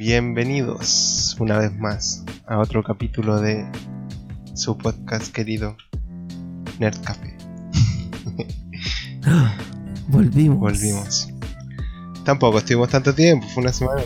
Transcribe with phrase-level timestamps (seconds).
[0.00, 3.70] Bienvenidos una vez más a otro capítulo de
[4.54, 5.76] su podcast querido
[6.78, 7.36] Nerd Café.
[10.08, 10.58] Volvimos.
[10.58, 11.28] Volvimos.
[12.24, 14.00] Tampoco estuvimos tanto tiempo, fue una semana.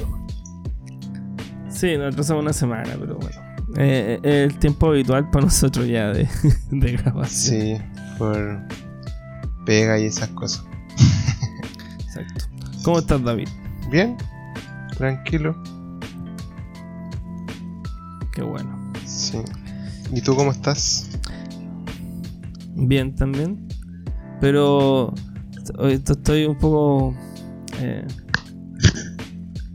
[1.68, 3.40] Sí, nosotros somos una semana, pero bueno.
[3.76, 6.28] Eh, eh, el tiempo habitual para nosotros ya de,
[6.72, 7.56] de grabación.
[7.56, 7.76] Sí,
[8.18, 8.66] por
[9.64, 10.64] pega y esas cosas.
[12.04, 12.46] Exacto.
[12.82, 13.48] ¿Cómo estás, David?
[13.92, 14.16] Bien,
[14.98, 15.54] tranquilo.
[18.34, 18.92] Qué bueno.
[19.06, 19.38] Sí.
[20.12, 21.08] ¿Y tú cómo estás?
[22.74, 23.66] Bien también.
[24.40, 25.14] Pero
[25.88, 27.14] estoy un poco.
[27.80, 28.04] eh,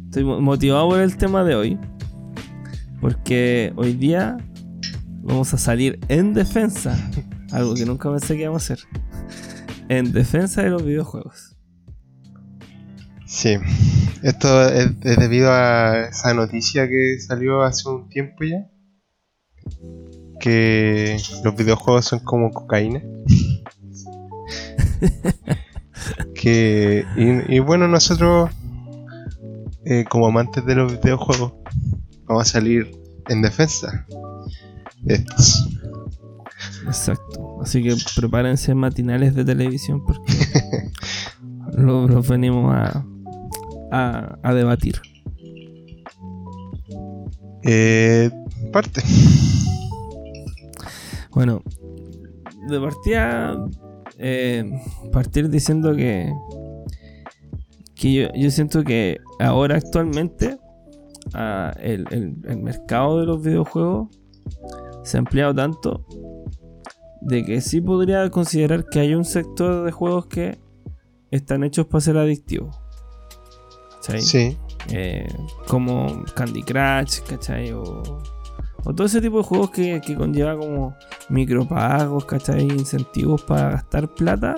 [0.05, 1.80] estoy mo- motivado por el tema de hoy.
[3.02, 4.35] Porque hoy día
[5.23, 6.98] vamos a salir en defensa.
[7.52, 8.85] Algo que nunca pensé que íbamos a hacer.
[9.88, 11.55] En defensa de los videojuegos.
[13.26, 13.55] Sí.
[14.23, 18.68] Esto es, es debido a esa noticia que salió hace un tiempo ya.
[20.40, 23.02] Que los videojuegos son como cocaína.
[26.34, 28.49] que y, y bueno nosotros
[29.85, 31.54] eh, como amantes de los videojuegos
[32.26, 32.91] vamos a salir
[33.27, 34.05] en defensa
[35.02, 35.70] de estos.
[36.86, 37.60] Exacto.
[37.62, 40.34] Así que prepárense matinales de televisión porque
[41.74, 43.05] lo- los venimos a,
[43.91, 44.99] a, a debatir.
[47.63, 48.29] Eh,
[48.71, 49.01] parte.
[51.31, 51.62] Bueno,
[52.70, 53.65] de partida,
[54.18, 54.63] eh,
[55.12, 56.31] partir diciendo que,
[57.96, 60.57] que yo, yo siento que ahora actualmente
[61.34, 64.09] ah, el, el- el mercado de los videojuegos
[65.03, 66.06] se ha ampliado tanto
[67.22, 70.57] de que sí podría considerar que hay un sector de juegos que
[71.31, 72.75] están hechos para ser adictivos.
[74.12, 74.22] ¿Cachai?
[74.22, 74.57] Sí.
[74.90, 75.28] eh,
[75.68, 77.72] como Candy Crush, ¿cachai?
[77.72, 78.02] O,
[78.84, 80.96] o todo ese tipo de juegos que, que conlleva como
[81.29, 82.63] micropagos, ¿cachai?
[82.63, 84.56] Incentivos para gastar plata.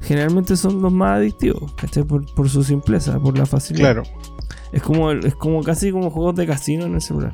[0.00, 2.04] Generalmente son los más adictivos, ¿cachai?
[2.04, 3.94] Por, por su simpleza, por la facilidad.
[3.94, 4.02] Claro.
[4.72, 7.32] Es como, es como casi como juegos de casino en el celular.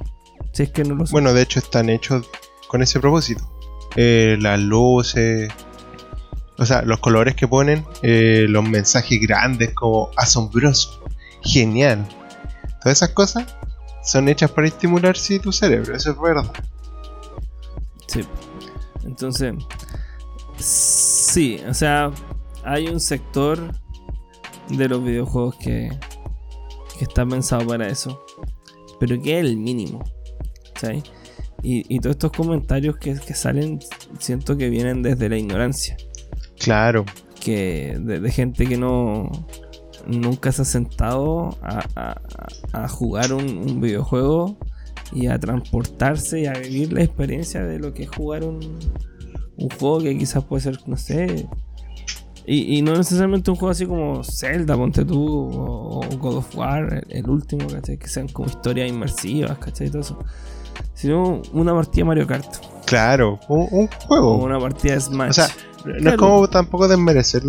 [0.52, 1.12] Si es que no lo son.
[1.12, 2.28] Bueno, de hecho están hechos
[2.68, 3.42] con ese propósito.
[3.96, 5.50] Eh, las luces,
[6.58, 10.99] o sea, los colores que ponen, eh, los mensajes grandes como asombroso,
[11.42, 12.06] genial.
[12.82, 13.56] Todas esas cosas
[14.02, 16.50] son hechas para estimular sí, tu cerebro, eso es verdad.
[18.06, 18.22] Sí.
[19.04, 19.54] Entonces,
[20.58, 22.10] sí, o sea,
[22.64, 23.72] hay un sector
[24.68, 25.90] de los videojuegos que,
[26.98, 28.24] que está pensado para eso,
[28.98, 30.02] pero que es el mínimo.
[30.80, 31.04] ¿sabes?
[31.62, 33.80] Y, y todos estos comentarios que, que salen,
[34.18, 35.96] siento que vienen desde la ignorancia,
[36.58, 37.06] Claro,
[37.40, 39.30] que de, de gente que no
[40.18, 42.20] nunca se ha sentado a, a-
[42.84, 44.56] a jugar un, un videojuego
[45.12, 48.60] y a transportarse y a vivir la experiencia de lo que es jugar un,
[49.56, 51.48] un juego que quizás puede ser, no sé.
[52.46, 56.56] Y, y no necesariamente un juego así como Zelda, ponte tú, o, o God of
[56.56, 57.98] War, el, el último, ¿cachai?
[57.98, 59.90] Que sean como historias inmersivas, ¿cachai?
[59.90, 60.18] Todo eso.
[60.94, 62.46] Sino una partida de Mario Kart,
[62.86, 64.36] claro, un, un o juego.
[64.38, 65.30] una partida de Smash.
[65.30, 65.48] O sea,
[66.00, 67.44] no es como tampoco desmerecer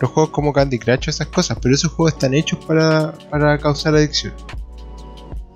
[0.00, 3.94] los, juegos como Candy Crush esas cosas, pero esos juegos están hechos para, para causar
[3.94, 4.32] adicción.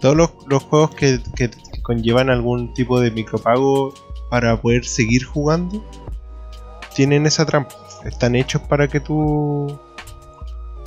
[0.00, 1.50] Todos los, los juegos que, que
[1.82, 3.94] conllevan algún tipo de micropago
[4.30, 5.82] para poder seguir jugando
[6.94, 7.74] tienen esa trampa.
[8.04, 9.78] Están hechos para que tú.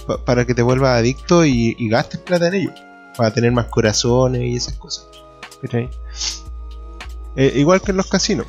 [0.05, 2.73] pa- para que te vuelvas adicto y, gastes plata en ellos.
[3.17, 5.07] Para tener más corazones y esas cosas.
[7.35, 8.45] Eh, igual que en los casinos.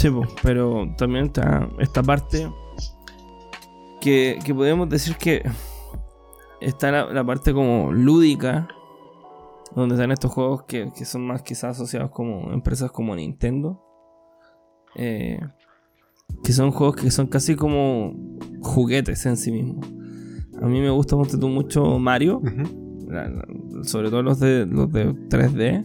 [0.00, 0.08] Sí,
[0.42, 2.50] pero también está esta parte
[4.00, 5.42] que, que podemos decir que
[6.60, 8.66] está la, la parte como lúdica,
[9.74, 13.82] donde están estos juegos que, que son más quizás asociados como empresas como Nintendo,
[14.96, 15.38] eh,
[16.42, 18.14] que son juegos que son casi como
[18.62, 19.86] juguetes en sí mismos.
[20.62, 23.06] A mí me gusta mucho Mario, Ujú.
[23.10, 23.44] la- la-
[23.84, 25.84] sobre todo los de los de 3D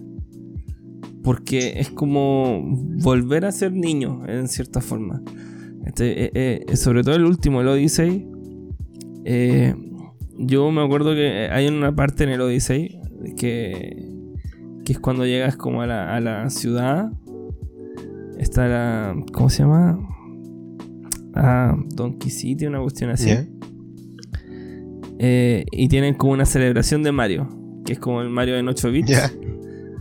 [1.25, 2.61] porque es como
[3.03, 5.21] volver a ser niño en cierta forma
[5.85, 8.27] Este, eh, eh, sobre todo el último el Odyssey
[9.25, 9.73] eh,
[10.37, 12.99] yo me acuerdo que hay una parte en el Odyssey
[13.35, 14.13] que
[14.85, 17.11] que es cuando llegas como a la, a la ciudad
[18.37, 19.99] está la ¿cómo se llama?
[21.33, 23.47] ah, Donkey City una cuestión así Ya.
[25.19, 27.47] eh, y tienen como una celebración de Mario,
[27.85, 29.09] que es como el Mario en 8 bits.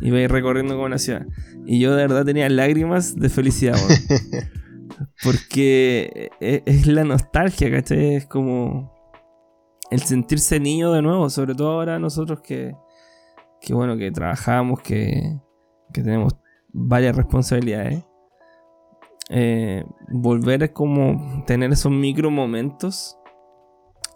[0.00, 1.26] Y vais recorriendo como una ciudad.
[1.66, 3.76] Y yo de verdad tenía lágrimas de felicidad.
[5.22, 8.16] Porque e- es la nostalgia, ¿cachai?
[8.16, 8.92] Es como.
[9.90, 12.74] el sentirse niño de nuevo, sobre todo ahora nosotros que,
[13.60, 15.40] que bueno, que trabajamos, que,
[15.92, 16.36] que tenemos
[16.72, 18.04] varias responsabilidades.
[19.30, 23.18] Eh, volver es como tener esos micro momentos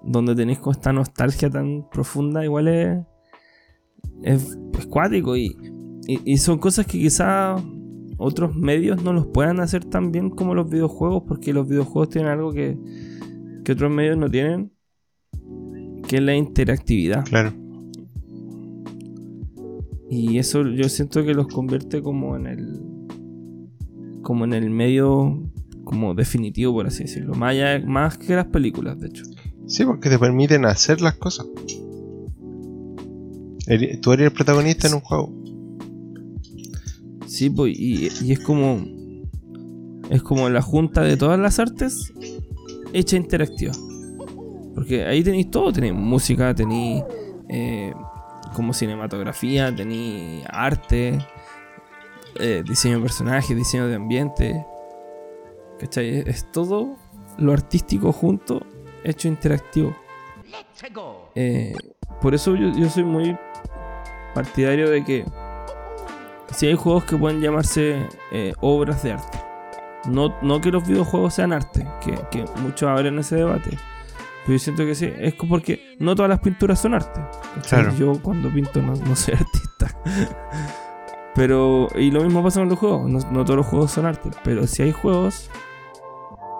[0.02, 2.98] donde tenéis con esta nostalgia tan profunda, igual es,
[4.22, 4.58] es,
[4.88, 5.56] cuático y,
[6.06, 7.56] y, son cosas que quizá
[8.16, 12.30] otros medios no los puedan hacer tan bien como los videojuegos, porque los videojuegos tienen
[12.30, 12.78] algo que,
[13.64, 14.72] que otros medios no tienen,
[16.06, 17.24] que es la interactividad.
[17.24, 17.52] Claro.
[20.10, 22.80] Y eso yo siento que los convierte como en el.
[24.22, 25.42] como en el medio
[25.84, 27.34] como definitivo, por así decirlo.
[27.34, 27.54] Más,
[27.86, 29.24] más que las películas, de hecho.
[29.66, 31.46] Sí, porque te permiten hacer las cosas.
[34.00, 35.32] Tú eres el protagonista en un juego.
[37.26, 38.80] Sí, pues, y, es como.
[40.10, 42.12] Es como la junta de todas las artes
[42.94, 43.72] hecha interactiva.
[44.74, 47.04] Porque ahí tenéis todo: tenéis música, tenéis.
[47.48, 47.92] Eh,
[48.54, 51.18] como cinematografía, tenéis arte,
[52.40, 54.66] eh, diseño de personajes, diseño de ambiente.
[55.78, 56.24] ¿Cachai?
[56.26, 56.96] Es todo
[57.36, 58.62] lo artístico junto
[59.04, 59.94] hecho interactivo.
[61.34, 61.74] Eh,
[62.20, 63.36] por eso yo, soy muy
[64.38, 65.24] partidario de que
[66.52, 69.38] si hay juegos que pueden llamarse eh, obras de arte,
[70.06, 73.70] no, no que los videojuegos sean arte, que, que muchos abren ese debate.
[73.70, 77.20] Pero yo siento que sí, es porque no todas las pinturas son arte.
[77.98, 79.88] Yo cuando pinto no, soy artista.
[81.34, 84.30] pero, y lo mismo pasa con los juegos, no, no todos los juegos son arte,
[84.44, 85.50] pero si hay juegos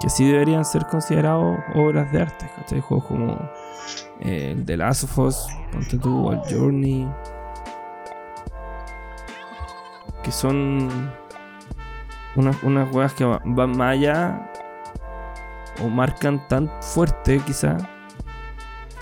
[0.00, 2.50] que sí deberían ser considerados obras de arte.
[2.56, 2.80] ¿cachai?
[2.80, 3.38] Juegos como
[4.20, 7.08] eh, el de Last of Us, Ponte tú, el Journey,
[10.28, 11.10] que son
[12.36, 14.52] unas, unas juegas que van más allá
[15.82, 17.78] o marcan tan fuerte, quizá,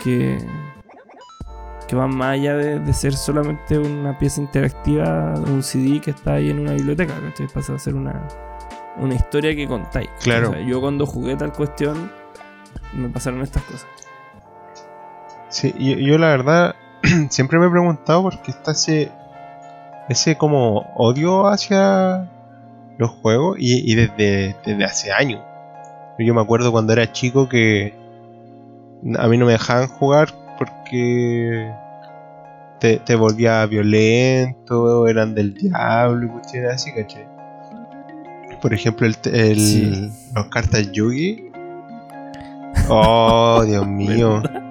[0.05, 0.38] que,
[1.88, 6.50] que van más allá de, ser solamente una pieza interactiva, un CD que está ahí
[6.50, 7.49] en una biblioteca, ¿cachai?
[7.49, 8.28] Pasa a ser una
[8.99, 10.08] una historia que contáis.
[10.23, 10.56] Claro.
[10.61, 12.12] yo cuando jugué tal cuestión,
[12.93, 13.88] me pasaron estas cosas.
[15.49, 16.76] Sí, yo, la verdad
[17.31, 19.11] siempre me he preguntado por qué está ese,
[20.08, 22.29] ese como odio hacia
[22.99, 25.43] los juegos y, desde, desde hace años.
[26.19, 27.94] Yo me acuerdo cuando era chico que
[29.19, 31.70] a mí no me dejaban jugar porque
[32.81, 37.26] te, te volvía violento, eran del diablo y cuestiones así, ¿cachai?
[38.62, 41.50] Por ejemplo, el, el los cartas Yugi.
[42.88, 44.43] Oh, Dios mío.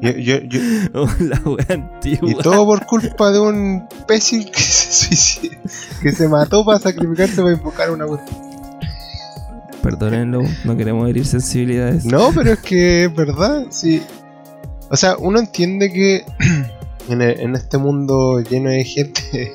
[0.00, 0.38] Yo, yo,
[1.20, 2.30] la wea antigua.
[2.30, 5.50] Y todo por culpa de un imbécil que se
[6.02, 8.36] que se mató para sacrificarse para invocar una cuestión.
[9.82, 12.04] Perdónenlo, no queremos herir sensibilidades.
[12.04, 14.02] No, pero es que es verdad, sí.
[14.90, 16.24] O sea, uno entiende que
[17.08, 19.52] en, en este mundo lleno de gente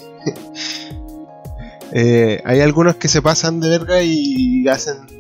[1.92, 5.17] eh, hay algunos que se pasan de verga y hacen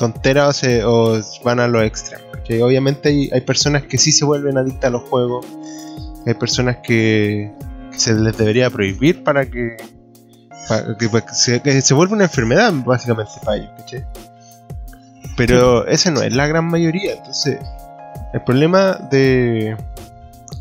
[0.00, 2.24] tonteras o, van a lo extremo.
[2.44, 5.46] Que obviamente hay, personas que sí se vuelven adictas a los juegos.
[6.26, 7.52] Hay personas que,
[7.92, 9.76] se les debería prohibir para que,
[11.10, 13.70] pues, se, vuelva una enfermedad básicamente para ellos.
[15.36, 17.12] Pero ese no es la gran mayoría.
[17.12, 17.58] Entonces,
[18.32, 19.76] el problema de...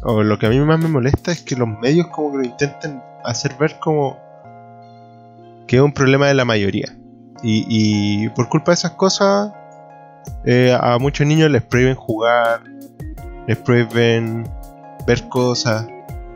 [0.03, 2.43] O lo que a mí más me molesta es que los medios como que lo
[2.43, 4.17] intenten hacer ver como
[5.67, 6.93] que es un problema de la mayoría.
[7.41, 9.51] Y, por culpa de esas cosas,
[10.45, 12.61] eh, a muchos niños les prohíben jugar,
[13.47, 14.47] les prohíben
[15.05, 15.87] ver cosas,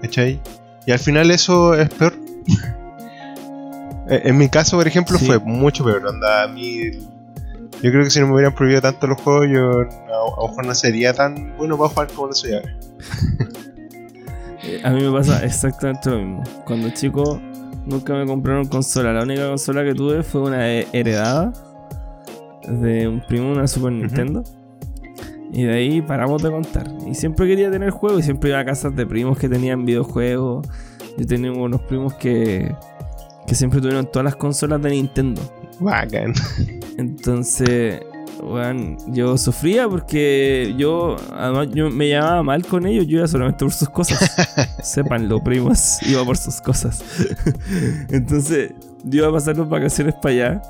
[0.01, 0.41] ¿cachai?
[0.85, 2.13] Y al final eso es peor.
[4.09, 6.07] en mi caso, por ejemplo, fue mucho peor.
[6.07, 6.91] Anda, a mí,
[7.81, 10.65] yo creo que si no me hubieran prohibido tanto los juegos, yo a, lo mejor
[10.65, 12.77] no sería tan bueno para jugar como lo soy ahora.
[14.65, 16.43] Eh, a mí me pasa exactamente lo mismo.
[16.65, 17.41] Cuando chico
[17.85, 19.13] Nunca me compraron consola.
[19.13, 21.51] La única consola que tuve fue una heredada
[22.67, 24.43] de un primo, una Super Nintendo.
[25.51, 26.87] Y de ahí paramos de contar.
[27.07, 30.67] Y siempre quería tener juegos y siempre iba a casas de primos que tenían videojuegos.
[31.17, 32.73] Yo tenía unos primos que,
[33.45, 35.41] que siempre tuvieron todas las consolas de Nintendo.
[35.79, 36.33] Bacán.
[36.97, 38.01] Entonces,
[38.43, 43.63] bueno, yo sufría porque yo, además, yo me llamaba mal con ellos, yo iba solamente
[43.63, 44.35] por sus cosas.
[44.83, 47.03] Sépanlo, primos, iba por sus cosas.
[48.09, 48.71] Entonces,
[49.03, 50.61] yo iba a pasar las vacaciones para allá.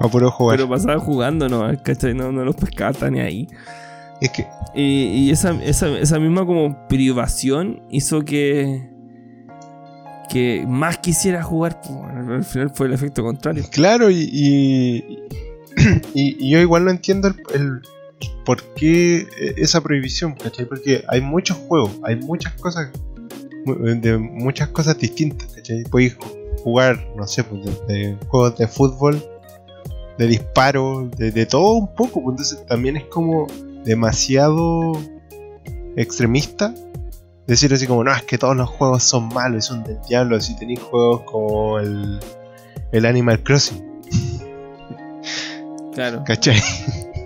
[0.00, 0.56] A puro jugar.
[0.56, 1.70] Pero pasaba jugando, ¿no?
[1.82, 2.14] ¿Cachai?
[2.14, 3.48] No, no los pescaba ni ahí.
[4.20, 4.46] Es que.
[4.74, 8.88] Y, esa, esa, misma como privación hizo que.
[10.30, 11.80] que más quisiera jugar.
[11.80, 13.64] Pues, al final fue el efecto contrario.
[13.70, 15.18] Claro, y y,
[16.14, 17.80] yo igual no entiendo el,
[18.44, 20.34] ¿por qué e- esa prohibición?
[20.34, 20.66] ¿Cachai?
[20.66, 22.90] Porque hay muchos juegos, hay muchas cosas,
[23.64, 25.82] mu- de muchas cosas distintas, ¿cachai?
[25.84, 26.16] Podéis
[26.64, 29.22] jugar, no sé, pues, desde juegos de fútbol,
[30.18, 33.46] de disparo, de, de todo un poco, pues, entonces también es como
[33.84, 34.92] demasiado
[35.96, 36.74] extremista
[37.46, 40.54] decir así como, no, es que todos los juegos son malos, son del diablo, si
[40.56, 42.20] tenéis juegos como el,
[42.92, 43.82] el Animal Crossing,
[45.94, 46.60] Claro, ¿cachai?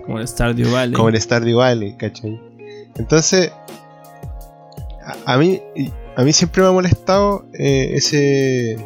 [0.07, 0.95] como el Stardew Valley.
[0.95, 2.41] como en Stardew Valley, ¿cachai?
[2.97, 3.51] Entonces,
[5.27, 5.61] a, a mí
[6.17, 8.77] a mí siempre me ha molestado eh, ese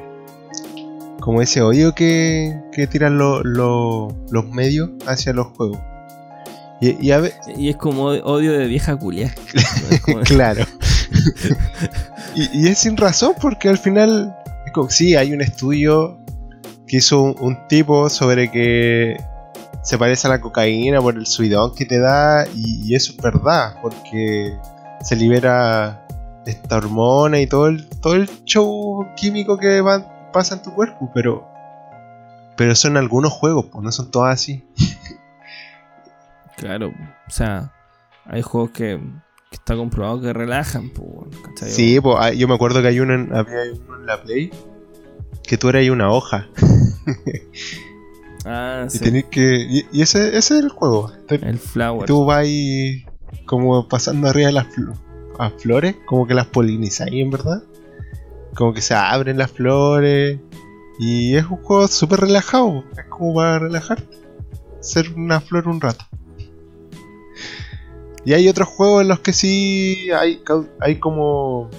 [1.21, 5.79] como ese odio que, que tiran lo- lo- los medios hacia los juegos.
[6.81, 9.35] Y, y a ve- Y es como odio de vieja culia.
[10.25, 10.65] claro.
[12.35, 16.19] y, y es sin razón porque al final, es como- sí, hay un estudio
[16.87, 19.17] que hizo un, un tipo sobre que
[19.89, 23.17] se parece a la cocaína por el subidón que te da y, y eso es
[23.23, 24.55] verdad porque
[25.03, 26.07] se libera
[26.45, 31.11] esta hormona y todo el, todo el show químico que va- pasa en tu cuerpo,
[31.15, 31.47] pero
[32.57, 34.63] pero son algunos juegos, pues no son todos así.
[36.57, 37.73] Claro, o sea,
[38.27, 38.99] hay juegos que,
[39.49, 41.35] que está comprobado que relajan, pues.
[41.73, 44.51] Sí, pues, yo me acuerdo que hay uno en, había uno en la Play
[45.45, 46.47] que tú eras una hoja
[48.45, 49.01] Ah, y sí.
[49.01, 51.13] tenés que y, y ese, ese es el juego.
[51.29, 52.07] El Flower.
[52.07, 53.05] Tú vas ahí
[53.47, 54.67] como pasando arriba de las
[55.39, 57.63] a flores, como que las polinizáis en verdad.
[58.55, 60.39] Como que se abren las flores
[60.99, 64.19] y es un juego súper relajado, es como para relajarte,
[64.81, 66.05] ser una flor un rato.
[68.25, 70.43] Y hay otros juegos en los que sí hay,
[70.81, 71.71] hay como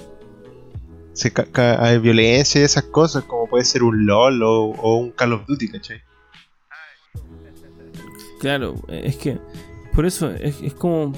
[1.12, 5.34] se hay violencia y esas cosas, como puede ser un LOL o, o un Call
[5.34, 6.00] of Duty, ¿cachai?
[8.40, 9.38] Claro, es que
[9.94, 11.12] por eso es, es como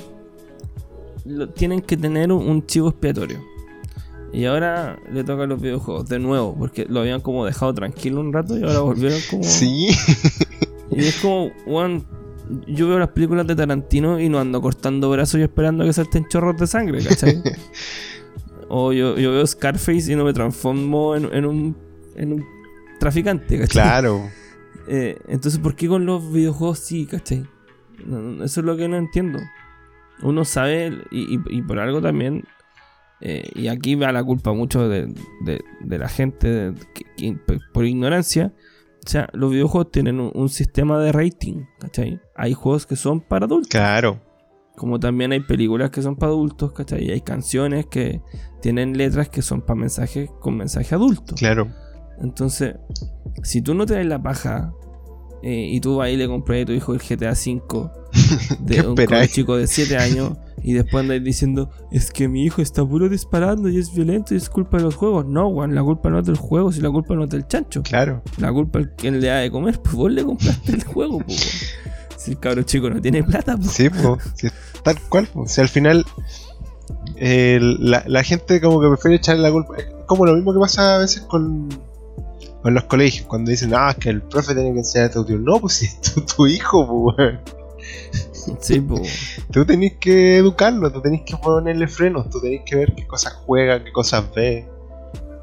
[1.24, 3.40] lo- tienen que tener un, un chivo expiatorio.
[4.32, 8.20] Y ahora le toca a los videojuegos de nuevo, porque lo habían como dejado tranquilo
[8.20, 9.88] un rato y ahora volvieron como Sí,
[10.90, 12.04] y es como, weón,
[12.66, 15.92] yo veo las películas de Tarantino y no ando cortando brazos y esperando a que
[15.92, 17.42] salten chorros de sangre, ¿cachai?
[18.68, 21.76] o yo, yo veo Scarface y no me transformo en, en un
[22.16, 22.44] en un
[22.98, 23.68] traficante, ¿cachai?
[23.82, 24.28] claro.
[24.88, 27.46] Eh, entonces, ¿por qué con los videojuegos sí, cachai?
[28.42, 29.38] Eso es lo que no entiendo.
[30.22, 32.44] Uno sabe, y, y- y por algo también,
[33.20, 35.06] eh, y aquí va la culpa mucho de,
[35.44, 38.52] de- de la gente de- que- que- por ignorancia.
[39.04, 42.20] O sea, los videojuegos tienen un, un sistema de rating, ¿cachai?
[42.36, 44.20] Hay juegos que son para adultos, Claro,
[44.76, 47.04] como también hay películas que son para adultos, ¿cachai?
[47.04, 48.20] Y hay canciones que
[48.60, 51.34] tienen letras que son para mensajes con mensaje adulto.
[51.36, 51.68] claro.
[52.22, 52.76] Entonces,
[53.42, 54.72] si tú no te das la paja
[55.42, 57.62] eh, y tú vas y le compras a tu hijo el GTA V
[58.66, 62.62] ¿Qué de un chico de 7 años y después andáis diciendo es que mi hijo
[62.62, 65.26] está puro disparando y es violento y es culpa de los juegos.
[65.26, 67.82] No, weón, la culpa no es del juego, si la culpa no es del chancho.
[67.82, 68.22] Claro.
[68.38, 71.74] La culpa es quien le da de comer, pues vos le compraste el juego, pues.
[72.16, 73.72] Si el cabro chico no tiene plata, pues.
[73.72, 73.88] Sí,
[74.34, 74.48] sí,
[74.84, 75.26] tal cual.
[75.26, 75.48] po.
[75.48, 76.04] Si al final
[77.16, 79.76] eh, la, la gente como que prefiere echarle la culpa.
[79.76, 81.68] Es como lo mismo que pasa a veces con,
[82.62, 85.38] con los colegios, cuando dicen, ah, es que el profe tiene que enseñarte a tu
[85.38, 87.40] No, pues si es tu, tu hijo, weón.
[88.60, 89.36] Sí, pues.
[89.52, 93.32] Tú tenés que educarlo, tú tenés que ponerle frenos, tú tenés que ver qué cosas
[93.44, 94.68] juega, qué cosas ve.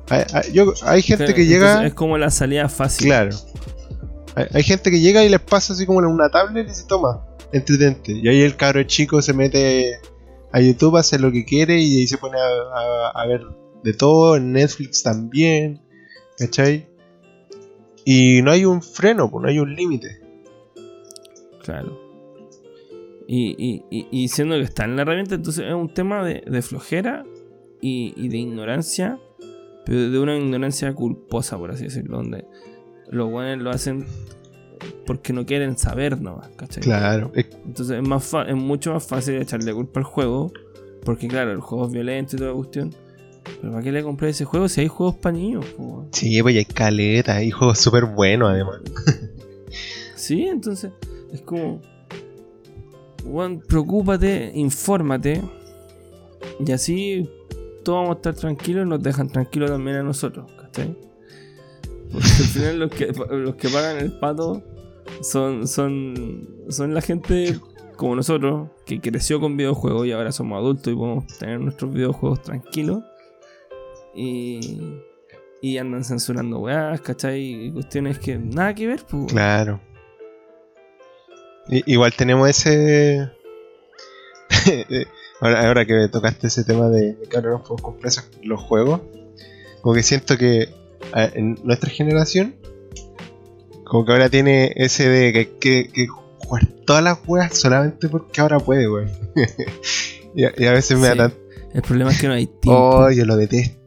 [0.10, 1.86] Hay, hay- yo- hay gente que llega.
[1.86, 3.08] Es como la salida fácil.
[3.08, 3.36] Claro.
[4.36, 6.86] Hay, hay gente que llega y les pasa así como en una tablet y se
[6.86, 8.14] toma, entretente.
[8.14, 10.00] Y ahí el cabro chico se mete
[10.52, 13.42] a YouTube, hace lo que quiere y ahí se pone a, a- a ver
[13.84, 15.82] de todo, en Netflix también,
[16.38, 16.90] ¿cachai?
[18.06, 20.22] Y no hay un freno, pues no hay un límite.
[21.64, 22.00] Claro.
[23.28, 26.42] Y, y, y, y siendo que está en la herramienta, entonces es un tema de,
[26.48, 27.24] de flojera
[27.82, 29.20] y, y de ignorancia,
[29.86, 32.46] pero de una ignorancia culposa, por así decirlo, donde
[33.12, 34.06] los buenos lo hacen
[35.06, 36.82] porque no quieren saber nomás, ¿cachai?
[36.82, 37.32] Claro.
[37.36, 40.52] Es- Entonces es, más fa- es mucho más fácil echarle culpa al juego,
[41.04, 42.96] porque claro, el juego es violento y toda la cuestión.
[43.44, 45.66] Pero ¿para qué le compré ese juego si hay juegos para niños?
[45.78, 48.80] po, sí, pues y hay caleta, hay juegos súper buenos además.
[50.16, 50.92] Sí, entonces
[51.34, 51.82] es como.
[53.24, 55.42] Juan, preocúpate, infórmate.
[56.64, 57.28] Y así
[57.84, 60.96] todos vamos a estar tranquilos y nos dejan tranquilos también a nosotros, ¿cachai?
[62.12, 64.62] Porque al final los que, los que pagan el pato
[65.22, 67.60] son, son, son la gente
[67.96, 72.42] como nosotros, que creció con videojuegos y ahora somos adultos y podemos tener nuestros videojuegos
[72.44, 73.04] tranquilos.
[74.16, 74.98] Y,
[75.62, 77.68] y andan censurando weas, ¿cachai?
[77.68, 79.26] Y cuestiones que nada que ver, pues.
[79.32, 79.80] Claro.
[81.70, 83.30] I- igual tenemos ese
[85.42, 88.60] ahora, ahora que tocaste ese tema de, de que ahora no podemos comprar esos- los
[88.62, 89.02] juegos,
[89.82, 90.70] como que siento que
[91.14, 92.56] a- en nuestra generación,
[93.86, 98.10] como que ahora tiene ese de que hay que, que jugar todas las weas solamente
[98.10, 99.12] porque ahora puede, weón.
[100.36, 101.18] y, a, y a veces me Sí.
[101.18, 101.38] da tan.
[101.74, 102.72] El problema es que no hay tiempo.
[102.80, 103.79] Oh, yo lo detesto.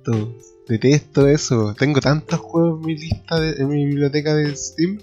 [0.68, 1.74] Detesto eso.
[1.78, 4.98] Tengo tantos juegos en mi lista, de- en mi biblioteca de Steam.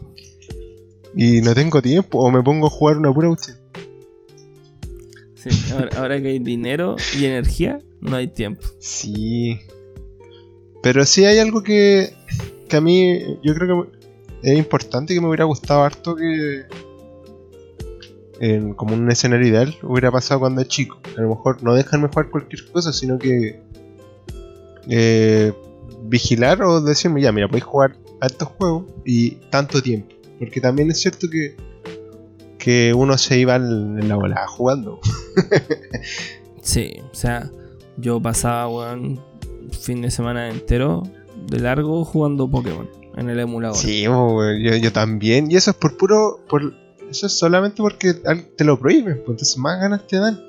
[1.16, 2.20] Y no tengo tiempo.
[2.20, 3.58] O me pongo a jugar una pura cuestión.
[5.36, 8.62] Sí, ahora, ahora que hay dinero y energía, no hay tiempo.
[8.80, 9.60] Sí.
[10.84, 12.14] Pero sí hay algo que,
[12.68, 14.00] que a mí yo creo que
[14.52, 16.64] es importante que me hubiera gustado harto que
[18.40, 21.00] en, como un escenario ideal hubiera pasado cuando es chico.
[21.18, 23.62] A lo mejor no dejarme jugar cualquier cosa, sino que
[24.90, 25.54] eh,
[26.04, 30.16] vigilar o decirme ya, mira, podéis jugar a estos juegos y tanto tiempo.
[30.40, 31.56] Porque también es cierto que,
[32.58, 35.00] que uno se iba en la volada jugando.
[36.62, 37.50] Sí, o sea,
[37.98, 39.20] yo pasaba, weón,
[39.72, 41.04] fin de semana entero
[41.48, 43.78] de largo jugando Pokémon en el emulador.
[43.78, 45.50] Sí, weón, yo, yo también.
[45.50, 46.42] Y eso es por puro.
[46.48, 46.74] Por,
[47.10, 49.16] eso es solamente porque te lo prohíben.
[49.26, 50.40] Pues entonces más ganas te dan.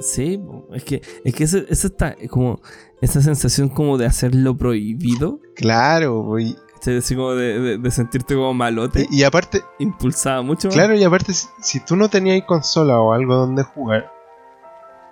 [0.00, 0.40] Sí,
[0.72, 2.60] es que, es que eso, eso está es como
[3.00, 5.40] esa sensación como de hacerlo prohibido.
[5.54, 6.98] Claro, bo, y, ¿cachai?
[6.98, 9.06] Así como de, de- de sentirte como malote.
[9.10, 10.74] y, y aparte, impulsaba mucho más.
[10.74, 14.12] claro, y aparte, si, si tú no tenías consola o algo donde jugar,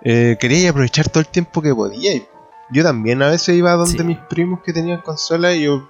[0.03, 2.23] eh, querías aprovechar todo el tiempo que podías.
[2.71, 4.03] Yo también a veces iba donde Sí.
[4.03, 5.87] mis primos que tenían consola y yo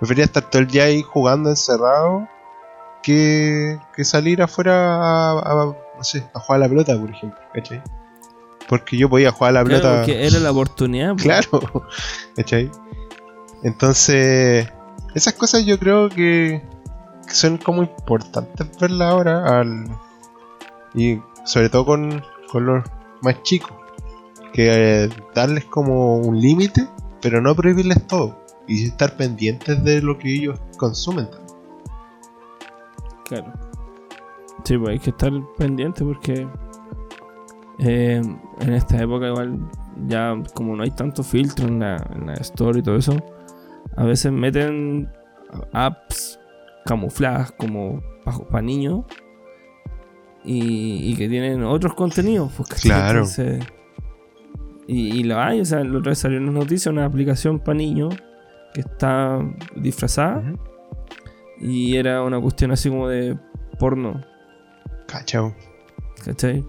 [0.00, 2.28] prefería estar todo el día ahí jugando encerrado
[3.04, 7.38] que, que salir afuera a, a- no sé, a jugar a la pelota, por ejemplo,
[7.54, 7.80] ¿cachai?
[8.72, 9.98] Porque yo podía jugar a la Claro, pelota.
[10.06, 11.10] porque era la oportunidad.
[11.10, 11.16] po.
[11.22, 11.86] Claro,
[12.36, 12.70] ¿cachai?
[13.62, 14.66] Entonces,
[15.14, 16.62] esas cosas yo creo que,
[17.28, 19.84] que son como importantes verlas ahora, al,
[20.94, 22.82] y sobre todo con, con los
[23.20, 23.72] más chicos,
[24.54, 26.88] que eh, darles como un límite,
[27.20, 31.26] pero no prohibirles todo, y estar pendientes de lo que ellos consumen.
[31.28, 31.56] también.
[33.26, 33.52] Claro.
[34.64, 36.48] Sí, pues hay que estar pendiente porque
[37.78, 38.22] eh,
[38.60, 39.58] en esta época igual
[40.06, 43.16] ya como no hay tanto filtro en la, en la store y todo eso,
[43.96, 45.10] a veces meten
[45.72, 46.38] apps
[46.84, 48.02] camufladas como
[48.50, 49.04] para niños
[50.44, 52.52] y, y que tienen otros contenidos.
[52.56, 52.68] Pues.
[52.82, 53.20] Claro.
[53.20, 53.64] Entonces,
[54.86, 57.78] y, y lo hay, o sea, la otra vez salió una noticia, una aplicación para
[57.78, 58.14] niños
[58.74, 59.38] que está
[59.76, 60.42] disfrazada
[61.60, 63.38] y era una cuestión así como de
[63.78, 64.24] porno,
[65.06, 65.54] Cachao.
[66.24, 66.64] ¿cachai?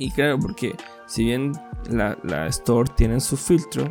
[0.00, 0.74] Y claro, porque
[1.06, 1.52] si bien
[1.90, 3.88] la, la store tiene sus filtros,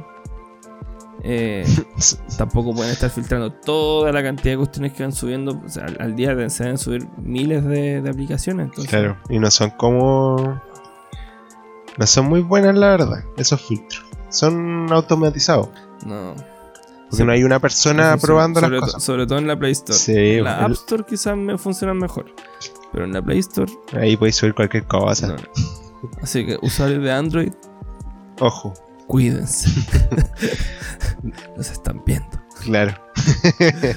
[1.24, 1.64] eh,
[2.38, 5.62] tampoco pueden estar filtrando toda la cantidad de cuestiones que van subiendo.
[5.64, 8.66] O sea, al, al día se deben subir miles de, de aplicaciones.
[8.66, 10.60] Entonces, Claro, y no son como.
[11.98, 14.04] No son muy buenas, la verdad, esos filtros.
[14.30, 15.70] Son automatizados.
[16.06, 16.34] no.
[16.36, 19.04] Porque Sí, no hay una persona probando sobre las cosas.
[19.04, 19.98] sobre todo en la Play Store.
[19.98, 22.28] Sí, en la el- App Store quizás me funcionan mejor.
[22.94, 25.28] Pero en la Play Store, ahí podéis subir cualquier cosa.
[25.28, 25.36] no.
[26.22, 27.52] Así que usuarios de Android,
[28.40, 28.74] Ojo,
[29.08, 29.70] cuídense.
[31.58, 32.40] Nos están viendo.
[32.64, 32.94] claro.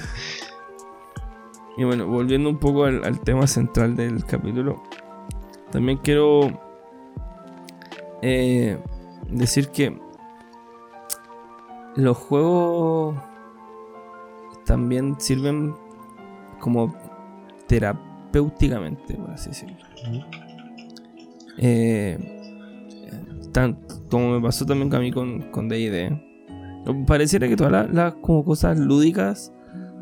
[1.75, 4.83] Y bueno, volviendo un poco al, al tema central del capítulo,
[5.71, 6.61] también quiero
[8.21, 8.79] eh,
[9.31, 9.99] decir que
[11.97, 13.17] los juegos
[14.67, 15.75] también sirven
[16.61, 16.95] como
[17.67, 19.77] terapéuticamente, por así decirlo.
[21.59, 22.19] Eh,
[23.53, 23.79] tan-
[24.11, 26.21] como me pasó también a mí con, con D&D.
[27.07, 29.53] Pareciera que todas las, las como cosas lúdicas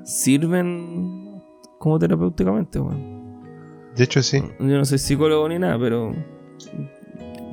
[0.05, 1.41] sirven
[1.79, 3.21] como terapéuticamente, weón.
[3.97, 4.39] De hecho, sí.
[4.59, 6.15] Yo no soy psicólogo ni nada, pero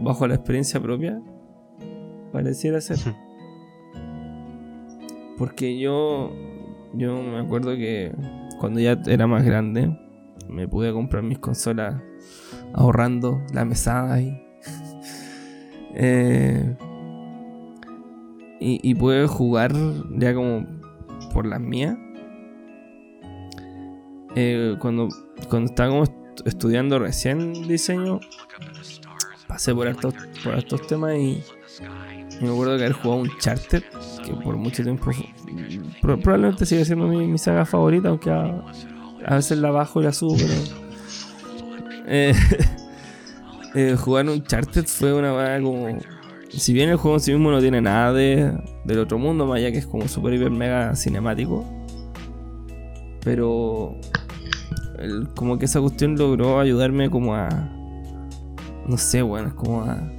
[0.02, 1.22] bajo la experiencia propia,
[2.32, 2.98] pareciera ser.
[5.38, 6.32] Porque yo,
[6.94, 8.12] yo me acuerdo que
[8.60, 9.96] cuando ya era más grande,
[10.50, 11.96] me pude comprar mis consolas
[12.74, 14.42] ahorrando la mesada y,
[15.96, 16.76] eh,
[18.60, 19.74] y, y pude jugar
[20.18, 20.66] ya como
[21.34, 21.96] por las mías.
[24.36, 25.08] Eh, cuando,
[25.50, 26.14] cuando estaba como est-
[26.46, 28.20] estudiando recién diseño,
[29.48, 31.42] pasé por estos, por estos temas y,
[32.42, 33.84] me acuerdo que haber jugado un charter
[34.24, 35.10] que por mucho tiempo
[36.02, 38.62] probablemente sigue siendo mi, mi saga favorita, aunque a,
[39.26, 40.54] a veces la bajo y la subo, pero
[42.08, 42.34] eh,
[43.76, 45.88] eh, jugar un charter fue una weá como
[46.50, 49.58] si bien el juego en sí mismo no tiene nada de, del otro mundo, más
[49.58, 51.66] allá que es como super hiper mega cinemático.
[53.24, 53.96] Pero
[55.36, 57.50] como que esa cuestión logró ayudarme como a
[58.88, 60.10] no sé, bueno, es como a,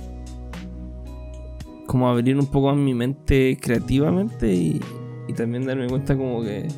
[1.87, 4.81] como abrir un poco más mi mente creativamente y,
[5.27, 6.69] y también darme cuenta como que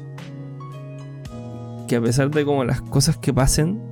[1.88, 3.89] que a pesar de como las cosas que pasen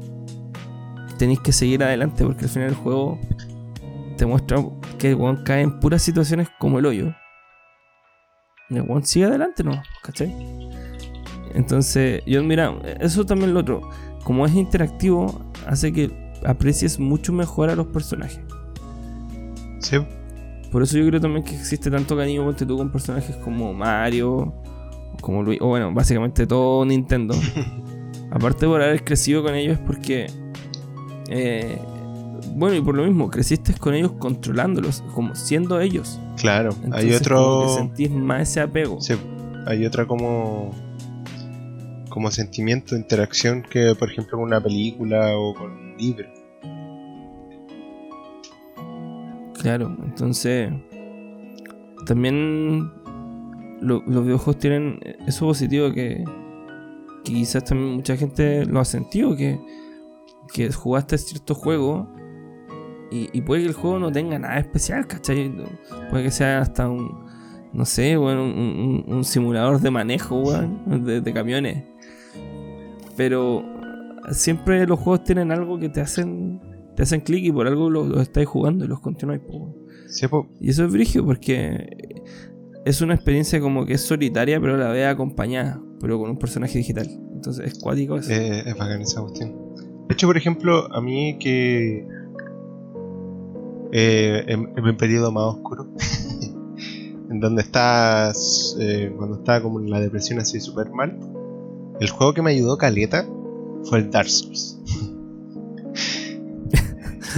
[1.18, 3.18] tenéis que seguir adelante porque al final el juego
[4.16, 4.64] te muestra
[4.98, 7.14] que el cae en puras situaciones como el hoyo
[8.70, 10.34] y el one sigue adelante no ¿cachai?
[11.54, 13.90] entonces yo mira eso también lo otro
[14.24, 16.10] como es interactivo hace que
[16.44, 18.40] aprecies mucho mejor a los personajes
[19.80, 19.96] Sí.
[20.72, 24.52] por eso yo creo también que existe tanto cariño ponte tú con personajes como Mario,
[25.20, 27.34] como Luis, o bueno, básicamente todo Nintendo.
[28.30, 30.26] Aparte por haber crecido con ellos es porque,
[31.28, 31.78] eh,
[32.54, 36.20] bueno, y por lo mismo, creciste con ellos controlándolos, como siendo ellos.
[36.36, 37.74] Claro, hay Entonces, como que otro.
[37.74, 39.00] sentís más ese apego.
[39.00, 39.14] Sí,
[39.66, 40.72] hay otra como.
[42.10, 46.26] como sentimiento de interacción que, por ejemplo, con una película o con un libro.
[49.60, 50.70] Claro, entonces
[52.06, 52.90] también
[53.80, 56.24] lo- los videojuegos tienen eso positivo que,
[57.24, 59.58] que quizás también mucha gente lo ha sentido, que,
[60.52, 62.12] que jugaste cierto juego
[63.10, 65.52] y, y puede que el juego no tenga nada especial, ¿cachai?
[66.10, 67.24] Puede que sea hasta un,
[67.72, 71.84] no sé, bueno, un, un- un simulador de manejo, weón, de, de camiones.
[73.16, 73.64] Pero
[74.30, 76.60] siempre los juegos tienen algo que te hacen
[76.94, 79.40] te hacen clic y por algo los, los estáis jugando y los continuáis.
[80.08, 80.26] Sí,
[80.60, 81.86] Y eso es brigio porque
[82.84, 86.76] es una experiencia como que es solitaria, pero la vez acompañada, pero con un personaje
[86.78, 87.06] digital.
[87.32, 88.32] Entonces es cuático eso.
[88.32, 89.54] eh, es bacán esa cuestión.
[90.08, 92.06] De hecho, por ejemplo, a mí que.
[93.92, 95.86] eh, en, en mi periodo más oscuro,
[97.30, 98.76] en donde estás.
[98.80, 101.16] eh, cuando estaba como en la depresión así súper mal,
[102.00, 103.26] el juego que me ayudó caleta
[103.84, 104.80] fue el Dark Souls.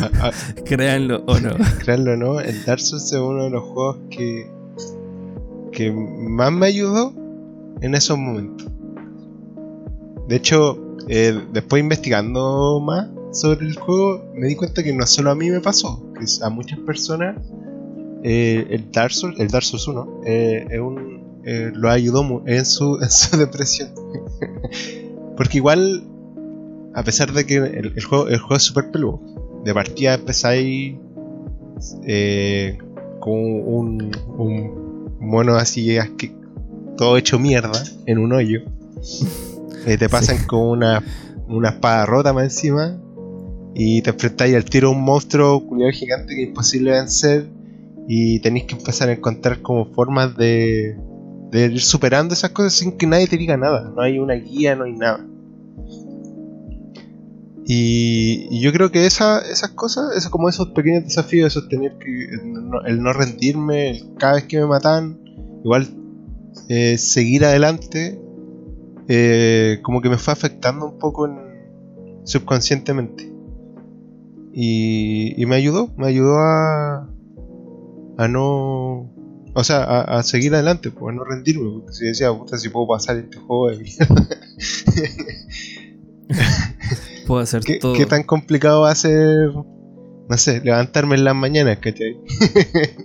[0.00, 0.32] A- a-
[0.64, 1.50] Créanlo o no.
[1.84, 4.48] Créanlo o no, el Dark Souls es uno de los juegos que,
[5.72, 7.12] que más me ayudó
[7.80, 8.68] en esos momentos.
[10.28, 15.32] De hecho, eh, después investigando más sobre el juego, me di cuenta que no solo
[15.32, 17.36] a mí me pasó, que a muchas personas
[18.22, 23.36] eh, el Dark Souls, el Dark Souls 1, eh, lo ayudó en su, en su
[23.36, 23.90] depresión.
[25.36, 26.04] Porque igual,
[26.94, 29.20] a pesar de que el, juego, es súper peludo,
[29.64, 30.94] de partida empezáis
[33.18, 36.36] con un, un mono así asque-
[36.96, 38.60] todo hecho mierda en un hoyo.
[39.86, 41.02] Eh, te pasan con una,
[41.48, 43.00] una espada rota más encima
[43.74, 47.48] y te enfrentáis al tiro a un monstruo culiado gigante que es imposible vencer
[48.08, 50.96] y tenéis que empezar a encontrar como formas de,
[51.50, 53.92] de ir superando esas cosas sin que nadie te diga nada.
[53.94, 55.26] No hay una guía, no hay nada.
[57.66, 61.98] Y, y yo creo que esa, esas cosas, esos, como esos pequeños desafíos, esos tener
[61.98, 65.20] que el no, el no rendirme, el cada vez que me matan,
[65.62, 65.86] igual
[66.68, 68.20] eh, seguir adelante,
[69.12, 73.28] eh, como que me fue afectando un poco en- subconscientemente.
[74.52, 77.08] Y, y me ayudó, me ayudó a,
[78.18, 79.10] a no,
[79.54, 82.68] o sea, a, a seguir adelante, pues, a no rendirme, porque si decía, puta, si
[82.68, 84.28] puedo pasar este juego de mierda.
[87.26, 87.94] Puedo hacer ¿Qué, todo.
[87.94, 92.18] qué tan complicado va a ser, no sé, levantarme en las mañanas, ¿cachai?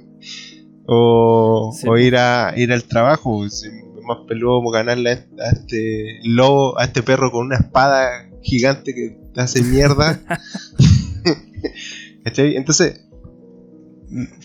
[0.88, 1.88] o, Sí.
[1.88, 3.68] o ir a ir al trabajo, si
[4.06, 5.14] más peludo como ganarle a,
[5.44, 10.20] a este lobo, a este perro con una espada gigante que te hace mierda.
[12.26, 13.02] Entonces,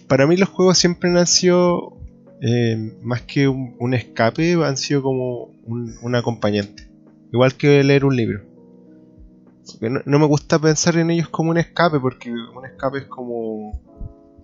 [0.06, 1.96] para mí los juegos siempre han sido
[2.42, 6.90] eh, más que un, un escape, han sido como un, un acompañante.
[7.32, 8.44] Igual que leer un libro.
[9.80, 13.80] No, no me gusta pensar en ellos como un escape, porque un escape es como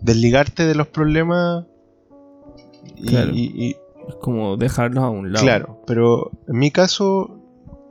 [0.01, 1.65] desligarte de los problemas.
[2.97, 3.33] Y, Claro.
[3.35, 3.77] y- y-
[4.09, 5.45] Es como dejarlos a un lado.
[5.45, 7.41] claro, pero en mi caso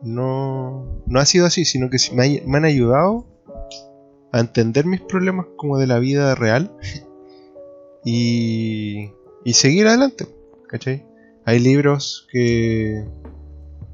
[0.03, 3.25] no, no ha sido así, sino que me, han ayudado
[4.31, 6.71] a entender mis problemas como de la vida real
[8.05, 9.11] y,
[9.43, 10.27] y seguir adelante,
[10.67, 11.05] ¿cachai?
[11.45, 13.05] Hay libros que,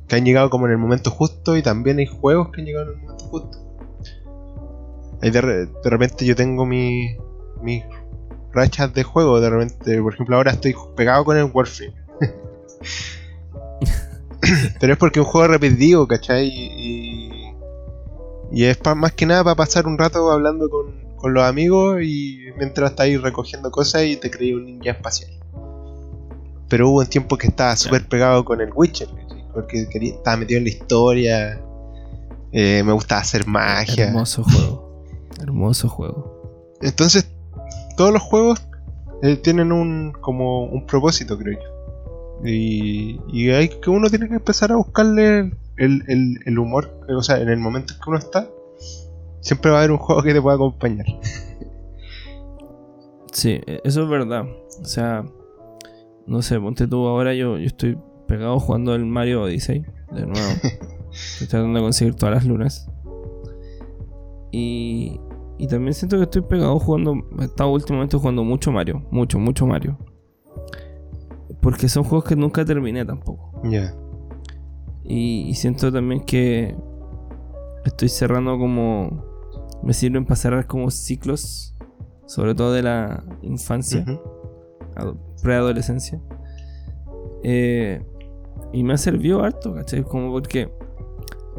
[0.07, 2.91] que han llegado como en el momento justo y también hay juegos que han llegado
[2.91, 3.57] en el momento justo.
[5.21, 7.15] Hay de, de repente yo tengo mi-
[7.61, 7.83] mis
[8.53, 11.93] rachas de juego, de repente, por ejemplo ahora estoy pegado con el Warframe.
[14.79, 16.47] Pero es porque es un juego repetitivo, ¿cachai?
[16.47, 17.53] Y,
[18.51, 22.01] y es pa- más que nada para pasar un rato hablando con, con los amigos
[22.03, 25.31] y mientras estáis recogiendo cosas y te creí un ninja espacial.
[26.67, 29.45] Pero hubo un tiempo que estaba súper pegado con el Witcher, ¿cachai?
[29.53, 31.61] porque quería, estaba metido en la historia,
[32.51, 34.07] eh, me gustaba hacer magia.
[34.07, 35.05] Hermoso juego.
[35.39, 36.75] Hermoso juego.
[36.81, 37.29] Entonces,
[37.97, 38.61] todos los juegos
[39.21, 41.70] eh, tienen un como un propósito, creo yo.
[42.43, 47.21] Y, y hay que uno tiene que empezar a buscarle el, el, el humor, o
[47.21, 48.49] sea, en el momento en que uno está,
[49.41, 51.05] siempre va a haber un juego que te pueda acompañar.
[53.31, 54.45] Sí, e- eso es verdad.
[54.81, 55.25] O sea,
[56.27, 60.49] no sé, ponte tú ahora, yo, yo estoy pegado jugando el Mario Odyssey, de nuevo.
[61.11, 62.89] estoy tratando de conseguir todas las lunas.
[64.51, 65.19] Y,
[65.57, 69.65] y también siento que estoy pegado jugando, he estado últimamente jugando mucho Mario, mucho, mucho
[69.65, 69.97] Mario.
[71.61, 73.61] Porque son juegos que nunca terminé tampoco.
[73.63, 73.93] Ya.
[75.03, 76.75] Y, y siento también que
[77.85, 79.29] estoy cerrando como.
[79.83, 81.75] Me sirven para cerrar como ciclos,
[82.27, 84.19] sobre todo de la infancia, Ujú.
[84.95, 86.21] ado- preadolescencia.
[87.43, 88.03] Eh,
[88.73, 90.03] y me ha servido harto, ¿cachai?
[90.03, 90.71] Como porque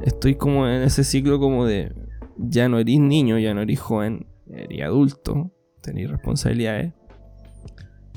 [0.03, 1.93] estoy como en ese ciclo como de.
[2.39, 5.51] Ya no eres niño, ya no eres joven, eres adulto,
[5.83, 6.95] tenés responsabilidades.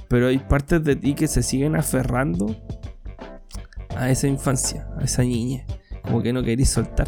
[0.07, 2.55] Pero hay partes de ti que se siguen aferrando
[3.95, 5.65] a esa infancia, a esa niña.
[6.03, 7.07] Como que no queréis soltar.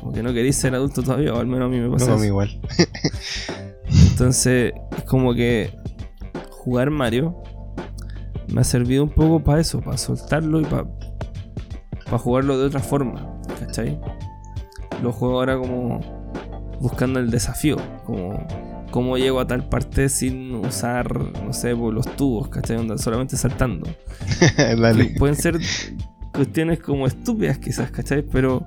[0.00, 2.12] Como que no queréis ser adulto todavía, o al menos a mí me pasa No,
[2.12, 2.20] a eso.
[2.22, 2.60] mí igual.
[4.10, 5.70] Entonces, es como que
[6.50, 7.42] jugar Mario
[8.48, 10.86] me ha servido un poco para eso, para soltarlo y para
[12.18, 14.00] jugarlo de otra forma, ¿cachai?
[15.02, 16.00] Lo juego ahora como
[16.80, 18.32] buscando el desafío, como
[18.90, 22.76] cómo llego a tal parte sin usar, no sé, pues, los tubos, ¿cachai?
[22.76, 23.88] Onda, solamente saltando.
[25.18, 25.58] Pueden ser
[26.32, 28.22] cuestiones como estúpidas quizás, ¿cachai?
[28.22, 28.66] Pero,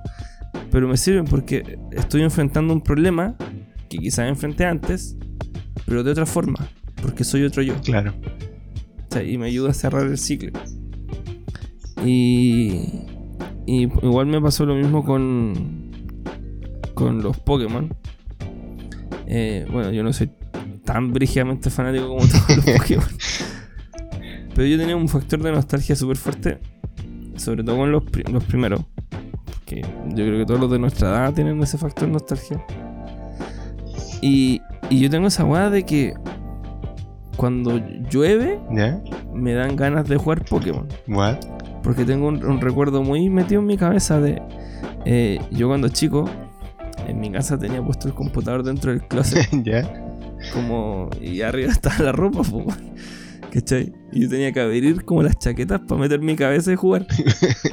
[0.70, 3.36] pero me sirven porque estoy enfrentando un problema
[3.88, 5.16] que quizás enfrenté antes,
[5.86, 6.68] pero de otra forma,
[7.00, 7.74] porque soy otro yo.
[7.82, 8.14] Claro.
[9.02, 9.32] ¿cachai?
[9.32, 10.52] Y me ayuda a cerrar el ciclo.
[12.04, 13.04] Y,
[13.66, 15.92] y igual me pasó lo mismo con,
[16.94, 17.94] con los Pokémon.
[19.34, 20.30] Eh, bueno, yo no soy
[20.84, 23.06] tan brígidamente fanático como todos los Pokémon.
[24.54, 26.58] Pero yo tenía un factor de nostalgia súper fuerte,
[27.36, 28.82] sobre todo con los, pri- los primeros.
[29.64, 32.62] Que yo creo que todos los de nuestra edad tienen ese factor de nostalgia.
[34.20, 36.14] Y, y yo tengo esa weá de que
[37.36, 38.60] cuando llueve
[39.32, 40.86] me dan ganas de jugar Pokémon.
[41.08, 41.36] What?
[41.82, 44.42] Porque tengo un, un recuerdo muy metido en mi cabeza de
[45.06, 46.28] eh, yo cuando chico
[47.06, 49.82] en mi casa tenía puesto el computador dentro del closet ¿Ya?
[50.52, 52.66] como y arriba estaba la ropa, po.
[53.52, 53.92] ¿cachai?
[54.12, 57.06] Y yo tenía que abrir como las chaquetas para meter mi cabeza y jugar.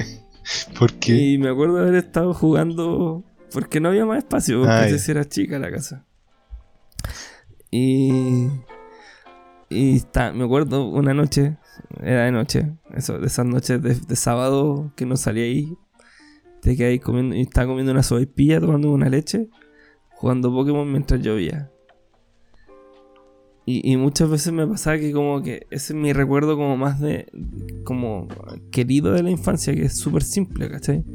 [0.80, 1.14] ¿Por qué?
[1.14, 5.12] Y me acuerdo de haber estado jugando porque no había más espacio, porque Ah, sí
[5.12, 6.06] era chica la casa.
[7.72, 8.48] Y.
[9.70, 11.58] Y está, me acuerdo una noche,
[12.02, 15.78] era de noche, eso, de esas noches de, de sábado que no salía ahí,
[16.62, 19.50] te quedé ahí comiendo, y estaba comiendo una sopaipilla, tomando una leche,
[20.12, 21.72] jugando Pokémon mientras llovía.
[23.66, 27.00] Y, y muchas veces me pasaba que como que ese es mi recuerdo como más
[27.00, 27.28] de,
[27.84, 28.28] como
[28.72, 31.06] querido de la infancia, que es súper simple, ¿cachai?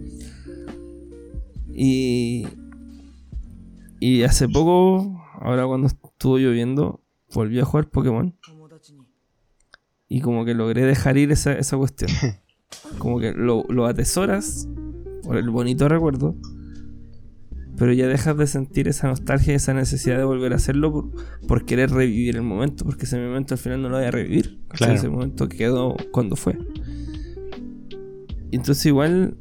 [1.72, 2.46] Y,
[3.98, 7.02] y hace poco, ahora cuando estuvo lloviendo,
[7.34, 8.36] volví a jugar Pokémon.
[10.08, 12.10] Y como que logré dejar ir esa, esa cuestión.
[12.98, 14.68] Como que lo, lo atesoras
[15.24, 16.36] por el bonito recuerdo.
[17.76, 21.10] Pero ya dejas de sentir esa nostalgia, esa necesidad de volver a hacerlo por,
[21.48, 22.84] por querer revivir el momento.
[22.84, 24.60] Porque ese momento al final no lo voy a revivir.
[24.78, 26.56] Ese momento quedó cuando fue.
[28.52, 29.36] Y entonces igual,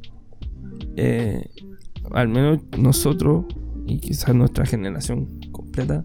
[0.95, 1.45] eh,
[2.11, 3.45] al menos nosotros,
[3.85, 6.03] y quizás nuestra generación completa,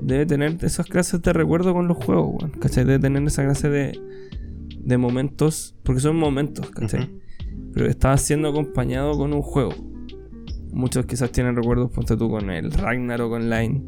[0.00, 2.84] debe tener esas clases de recuerdo con los juegos, ¿cachai?
[2.84, 4.00] Debe tener esa clase de,
[4.80, 7.10] de momentos, porque son momentos, ¿cachai?
[7.72, 9.72] Pero estaba siendo acompañado con un juego.
[10.72, 13.82] Muchos quizás tienen recuerdos, ponte tú, con el Ragnarok Online.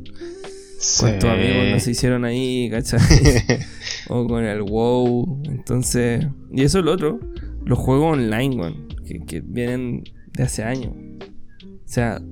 [1.01, 3.01] ¿Cuántos amigos nos hicieron ahí, cachai?
[4.09, 5.43] o con el WoW.
[5.49, 7.19] Entonces, y eso es lo otro.
[7.65, 10.93] Los juegos online, weón, que, que vienen de hace años.
[10.95, 12.23] O sea,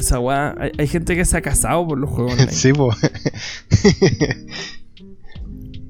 [0.00, 0.54] esa weá.
[0.58, 2.52] Hay, hay gente que se ha casado por los juegos online.
[2.52, 2.90] sí, po.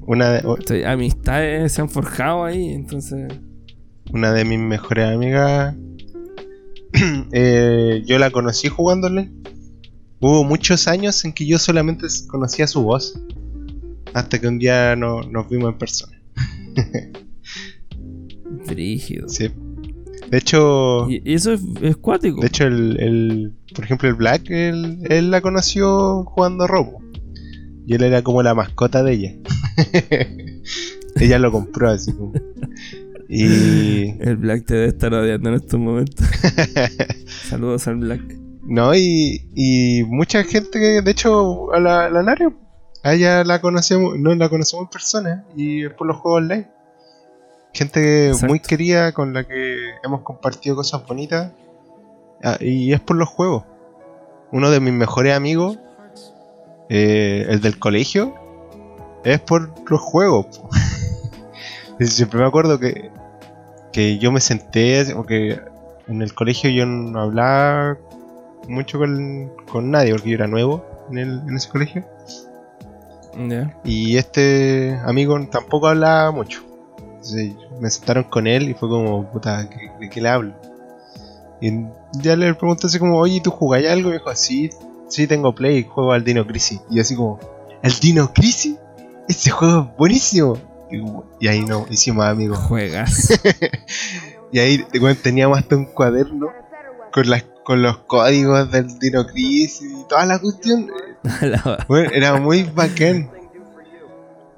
[0.07, 3.33] una, de, amistades se han forjado ahí, entonces.
[4.13, 5.75] Una de mis mejores amigas,
[7.33, 9.31] eh, yo la conocí jugándole.
[10.21, 13.19] Hubo muchos años en que yo solamente conocía su voz.
[14.13, 16.21] Hasta que un día no, nos vimos en persona.
[18.67, 19.29] Brígido.
[19.29, 19.51] Sí.
[20.31, 22.41] De hecho, Y, eso es, es cuático.
[22.41, 27.01] de hecho el, el- por ejemplo, el Black, él, él la conoció jugando Robo.
[27.87, 29.37] Y él era como la mascota de ella.
[31.17, 32.33] ella lo compró así como.
[33.33, 36.27] Y El Black te debe estar odiando en estos momentos.
[37.49, 38.21] Saludos al Black.
[38.63, 42.55] No, y, y mucha gente que, de hecho, a la, la Nario,
[43.05, 46.69] a ella la conocemos, no la conocemos en persona y es por los juegos online.
[47.73, 48.49] Gente Exacto.
[48.49, 51.53] muy querida con la que hemos compartido cosas bonitas
[52.43, 53.63] ah, y es por los juegos.
[54.51, 55.79] Uno de mis mejores amigos,
[56.89, 58.35] eh, el del colegio,
[59.23, 60.61] es por los juegos.
[62.01, 63.11] Siempre me acuerdo que,
[63.93, 65.61] que yo me senté, o que
[66.09, 67.99] en el colegio yo no hablaba
[68.69, 72.05] mucho con, con nadie porque yo era nuevo en, el, en ese colegio.
[73.85, 76.63] Y este amigo tampoco hablaba mucho.
[76.99, 80.55] Entonces me sentaron con él y fue como, puta, ¿qué- ¿de qué le hablo?
[81.61, 81.71] Y
[82.23, 84.09] ya le pregunté así como, oye, ¿tú jugás algo?
[84.09, 84.71] Y me dijo, sí,
[85.09, 86.81] sí tengo Play, juego al Dino Crisis.
[86.91, 87.39] Y yo así como,
[87.83, 88.77] ¿el Dino Crisis?
[89.29, 90.57] Ese juego es buenísimo.
[90.91, 91.03] Y,
[91.45, 92.59] y ahí no, hicimos amigos.
[92.59, 93.39] Juegas.
[94.53, 96.49] Y ahí bueno, teníamos hasta un cuaderno
[97.13, 100.91] con las con los códigos del Dino Crisis y toda la cuestión.
[101.89, 103.31] Bueno, era muy bacán.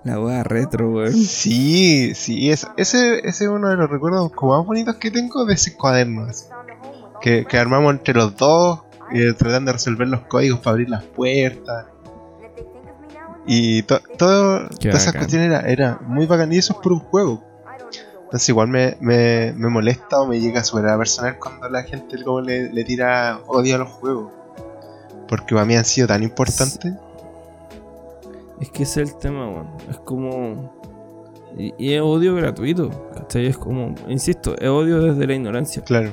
[0.05, 1.12] la wea retro, weón.
[1.12, 5.45] Sí, sí, es- ese, ese es uno de los recuerdos como más bonitos que tengo
[5.45, 6.27] de ese cuaderno.
[7.21, 8.81] Que, que armamos entre los dos,
[9.12, 11.87] eh, tratando de resolver los códigos para abrir las puertas.
[13.46, 16.52] Y to- todo, todas esas cuestiones era, era muy bacán.
[16.52, 17.42] Y eso es por un juego.
[18.24, 22.22] Entonces igual me, me, me molesta o me llega a superar personal cuando la gente
[22.24, 24.33] como le, le tira odio a los juegos.
[25.28, 26.94] Porque para mí han sido tan importantes.
[28.61, 29.68] Es que ese es el tema, weón.
[29.90, 30.72] Es como.
[31.59, 32.90] Y, y es odio gratuito.
[33.14, 33.46] ¿Cachai?
[33.46, 33.94] Es como.
[34.09, 35.83] Insisto, es odio desde la ignorancia.
[35.83, 36.12] Claro.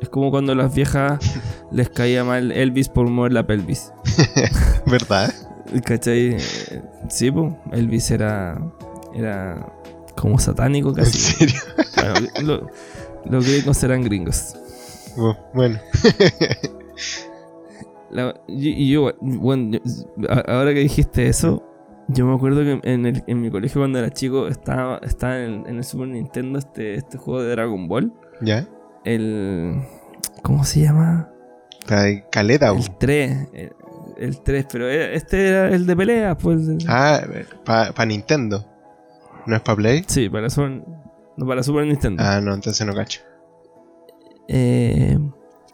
[0.00, 1.18] Es como cuando a las viejas
[1.72, 3.92] les caía mal Elvis por mover la pelvis.
[4.86, 5.34] ¿Verdad?
[5.84, 6.34] ¿Cachai?
[6.34, 7.52] Eh, Sí, pues.
[7.72, 8.60] Elvis era.
[9.14, 9.72] Era.
[10.16, 11.18] Como satánico ¿En casi.
[11.18, 11.60] serio?
[11.96, 12.70] Bueno, lo-
[13.30, 14.54] los gringos eran gringos.
[15.54, 15.78] Bueno.
[18.10, 21.62] La- y, yo, bueno, yo- ahora que dijiste eso,
[22.08, 25.66] yo me acuerdo que en, el- en mi colegio cuando era chico estaba, estaba en,
[25.66, 28.12] en el Super Nintendo este, este juego de Dragon Ball.
[28.40, 28.66] ¿Ya?
[29.04, 29.82] El.
[30.42, 31.30] ¿Cómo se llama?
[32.30, 32.70] Caleta.
[32.70, 33.48] El 3.
[33.52, 33.72] El,
[34.18, 36.60] el 3, pero era- este era el de pelea, pues.
[36.88, 37.20] Ah,
[37.64, 38.64] para Nintendo.
[39.46, 40.04] ¿No es para Play?
[40.06, 40.82] Sí, para Super,
[41.36, 42.22] no, para Super Nintendo.
[42.24, 43.20] Ah, no, entonces no cacho.
[44.48, 45.18] Eh,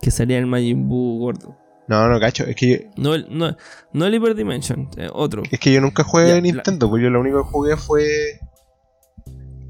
[0.01, 1.57] que salía el Majin Buu gordo.
[1.89, 2.45] No, no cacho.
[2.45, 3.57] Es que, No, el- no,
[3.93, 5.43] no el Hyper Dimension, eh, otro.
[5.51, 8.05] es que yo nunca jugué Ya, a Nintendo, pues yo lo único que jugué fue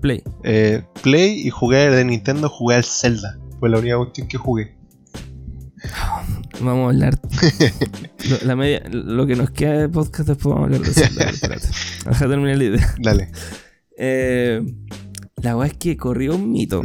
[0.00, 0.22] Play.
[0.42, 3.38] eh, Play y jugué de Nintendo, jugué al Zelda.
[3.58, 4.76] Fue la única cuestión que jugué.
[6.60, 7.20] Vamos a hablar.
[8.30, 11.14] lo, la media, lo que nos queda de podcast después vamos a hablar de eso.
[11.14, 11.68] Dale, espérate.
[12.06, 12.94] Deja terminar la idea.
[12.98, 13.30] Dale.
[13.96, 14.62] Eh,
[15.42, 16.82] la weá es que corrió un mito.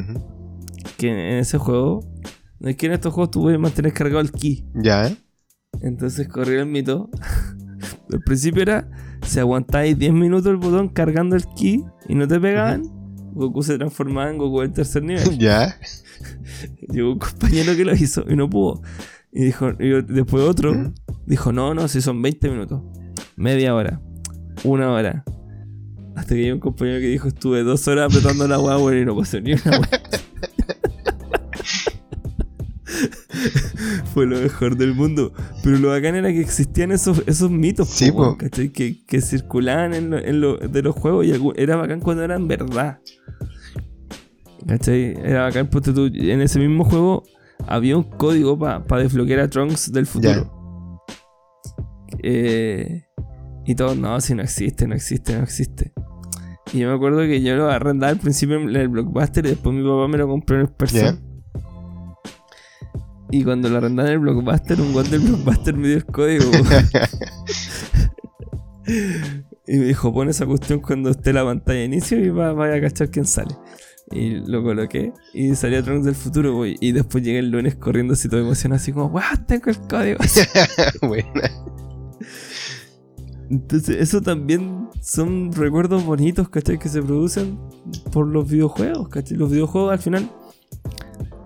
[0.97, 2.01] Que en ese juego.
[2.59, 4.65] No es que en estos juegos tú puedes mantener cargado el ki.
[4.75, 5.17] Ya, ¿eh?
[5.81, 7.09] Entonces corrió el mito.
[8.11, 8.89] Al principio era.
[9.25, 12.83] Si aguantáis 10 minutos el botón cargando el ki y no te pegaban,
[13.33, 15.37] Goku se transformaba en Goku del tercer nivel.
[15.37, 15.77] Ya.
[16.89, 18.81] Llegó un compañero que lo hizo y no pudo.
[19.31, 20.93] Y dijo, y después otro Ujú.
[21.25, 22.81] dijo, no, no, si son 20 minutos,
[23.35, 24.01] media hora,
[24.63, 25.23] una hora.
[26.15, 29.15] Hasta que llegó un compañero que dijo, estuve dos horas apretando la guagua y no
[29.15, 29.61] pasó ni una.
[34.13, 35.31] Fue lo mejor del mundo.
[35.63, 38.11] Pero lo bacán era que existían esos, esos mitos Sí,
[38.73, 42.47] que, que circulaban en lo, en lo- de los juegos y era bacán cuando eran
[42.47, 42.99] verdad.
[44.67, 45.15] ¿Cachai?
[45.23, 47.23] Era bacán, ponte tú, en ese mismo juego
[47.69, 50.51] había un código para desbloquear a Trunks del futuro.
[52.23, 53.03] Eh,
[53.65, 55.93] y todos, no, si no existe, no existe, no existe.
[56.73, 59.75] Y yo me acuerdo que yo lo arrendaba al principio en el Blockbuster y después
[59.75, 61.23] mi papá me lo compró en el Person.
[63.29, 66.49] Y cuando lo arrendaba en el Blockbuster, un guante del Blockbuster me dio el código.
[69.67, 72.77] y me dijo, pon esa cuestión cuando esté la pantalla de inicio y va, vaya
[72.77, 73.55] a cachar quién sale.
[74.11, 76.75] Y lo coloqué y salió Trunks del futuro, güey.
[76.81, 79.23] Y después llegué el lunes corriendo así todo emocionado, así como, ¡guau!
[79.47, 80.17] Tengo el código.
[81.07, 81.51] Buena.
[83.49, 86.77] Entonces, eso también son recuerdos bonitos, ¿cachai?
[86.77, 87.59] Que se producen
[88.11, 89.37] por los videojuegos, ¿cachai?
[89.37, 90.29] Los videojuegos al final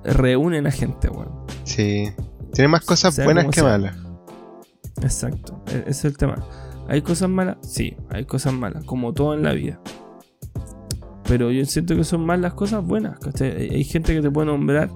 [0.03, 1.29] reúnen a gente, weón.
[1.63, 2.11] Sí.
[2.53, 3.63] Tiene más cosas Sea buenas que sea.
[3.63, 3.95] malas.
[5.01, 6.35] Exacto, e- ese es el tema.
[6.89, 7.57] ¿Hay cosas malas?
[7.61, 9.79] Sí, hay cosas malas, como todo en la vida.
[11.27, 13.69] Pero yo siento que son más las cosas buenas, ¿cachai?
[13.69, 14.89] Hay gente que te puede nombrar,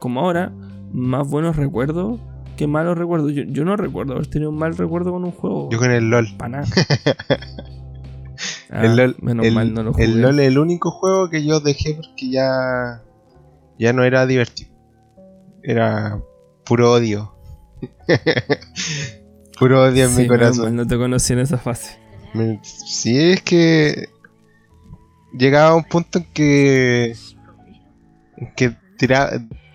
[0.00, 0.52] como ahora,
[0.92, 2.18] más buenos recuerdos
[2.56, 3.32] que malos recuerdos.
[3.32, 5.68] Yo, yo no recuerdo haber tenido un mal recuerdo con un juego.
[5.70, 6.28] Yo con el LOL.
[6.38, 6.68] Para nada.
[8.70, 10.04] el Ah, LOL, menos el, mal no lo jugué.
[10.04, 13.02] el LOL es el único juego que yo dejé porque ya,
[13.78, 14.70] ya no era divertido.
[15.62, 16.18] Era
[16.64, 17.34] puro odio.
[19.58, 20.74] Puro odio en Sí, mi corazón.
[20.74, 21.98] no te conocí en esa fase.
[22.34, 24.08] Me- Sí, es que
[25.36, 27.14] llegaba a un punto en que
[28.36, 29.32] en que tiraba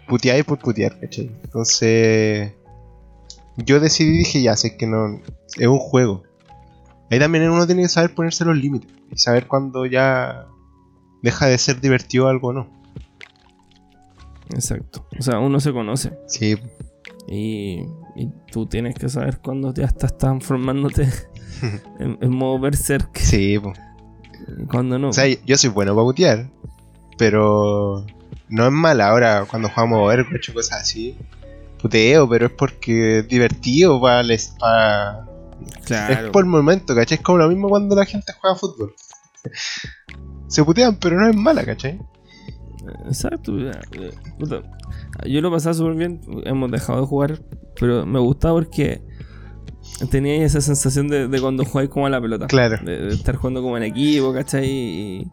[0.07, 1.31] puteáis por putear, ¿cachai?
[1.43, 2.53] Entonces
[3.57, 5.21] yo decidí dije ya sé que no
[5.57, 6.23] es un juego.
[7.11, 10.45] Ahí también uno tiene que saber ponerse los límites y saber cuándo ya
[11.23, 12.69] deja de ser divertido algo o no.
[14.51, 15.07] Exacto.
[15.17, 16.17] O sea, uno se conoce.
[16.27, 16.55] Sí,
[17.27, 17.85] Y,
[18.15, 21.07] y tú tienes que saber cuándo ya estás transformándote
[21.99, 23.15] en, en modo berserk.
[23.17, 23.73] sí, po.
[24.69, 25.09] Cuando no.
[25.09, 26.49] O sea, yo soy bueno para putear,
[27.17, 28.05] pero
[28.49, 31.17] no es mal ahora cuando jugamos Overwatch o cosas así.
[31.81, 34.23] Puteo, pero es porque es divertido para
[35.85, 36.25] claro.
[36.25, 37.17] Es por el momento, ¿cachai?
[37.17, 38.93] Es como lo mismo cuando la gente juega fútbol.
[40.47, 41.99] Se putean, pero no es mala, ¿cachai?
[43.05, 43.53] Exacto.
[43.57, 44.61] eh, puta.
[45.25, 46.21] Yo lo pasaba súper bien.
[46.45, 47.39] Hemos dejado de jugar.
[47.79, 49.01] Pero me gustaba porque
[50.09, 52.47] tenía esa sensación de, de cuando jugáis como a la pelota.
[52.47, 52.77] Claro.
[52.83, 54.65] De, de estar jugando como en equipo, ¿cachai?
[54.69, 55.31] Y-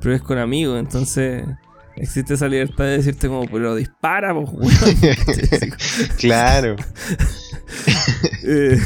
[0.00, 0.78] pero es con amigos.
[0.80, 1.44] Entonces
[1.96, 4.72] existe esa libertad de decirte como, pero dispara, pues, weón.
[6.18, 6.76] Claro.
[8.44, 8.76] Eh,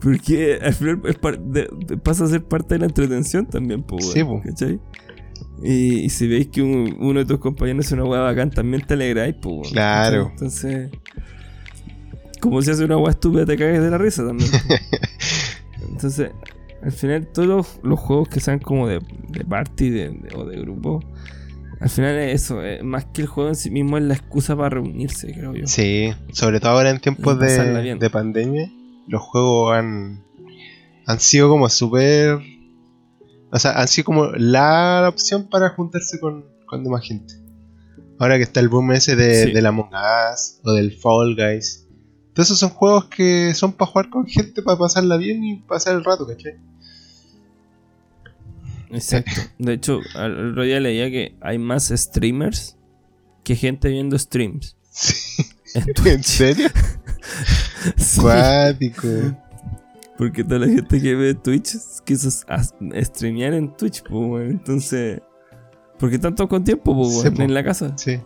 [0.00, 3.82] porque al final es par- de- de- pasa a ser parte de la entretención también,
[3.82, 4.42] pues, weón, Sí, po.
[4.44, 4.80] ¿cachai?
[5.62, 8.84] Y, y si veis que un- uno de tus compañeros es una weá bacán, también
[8.86, 10.24] te alegráis, pues, weón, Claro.
[10.24, 10.32] ¿cachai?
[10.32, 10.90] Entonces,
[12.40, 14.50] como si hace una weá estúpida, te cagues de la risa también.
[15.88, 16.30] Entonces,
[16.82, 20.44] al final, todos los, los juegos que sean como de, de party de- de- o
[20.44, 21.00] de grupo,
[21.80, 24.56] al final es eso, eh, más que el juego en sí mismo es la excusa
[24.56, 25.66] para reunirse, creo yo.
[25.66, 28.70] Sí, sobre todo ahora en tiempos de, de pandemia,
[29.08, 30.22] los juegos han,
[31.06, 32.38] han sido como súper...
[33.52, 37.34] O sea, han sido como la opción para juntarse con, con demás gente.
[38.18, 39.52] Ahora que está el boom ese de, Sí.
[39.52, 41.88] del Among Us o del Fall Guys.
[42.40, 46.04] Esos son juegos que son para jugar con gente, para pasarla bien y pasar el
[46.04, 46.54] rato, ¿cachai?
[48.90, 49.40] Exacto.
[49.58, 52.76] De hecho, al el otro día leía que hay más streamers
[53.44, 54.76] que gente viendo streams.
[54.90, 55.44] Sí.
[55.74, 56.24] En ¿En Twitch.
[56.24, 56.68] serio?
[57.96, 59.06] Sí, Cuático.
[60.18, 64.50] porque toda la gente que ve Twitch quiso streamear en Twitch, pues.
[64.50, 65.20] Entonces.
[65.98, 67.96] Porque todos con tiempo, pues, Sí, en la casa.
[67.96, 68.18] Sí.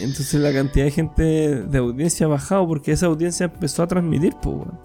[0.00, 4.34] Entonces la cantidad de gente de audiencia ha bajado porque esa audiencia empezó a transmitir,
[4.42, 4.80] pues, weón.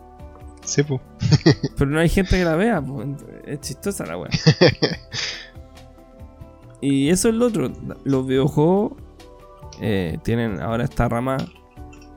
[0.63, 0.99] Sí, pues.
[1.77, 3.07] Pero no hay gente que la vea, pues.
[3.45, 4.29] Es chistosa la weá.
[6.81, 7.71] y eso es lo otro.
[8.03, 8.93] Los videojuegos
[9.81, 11.37] eh, tienen ahora esta rama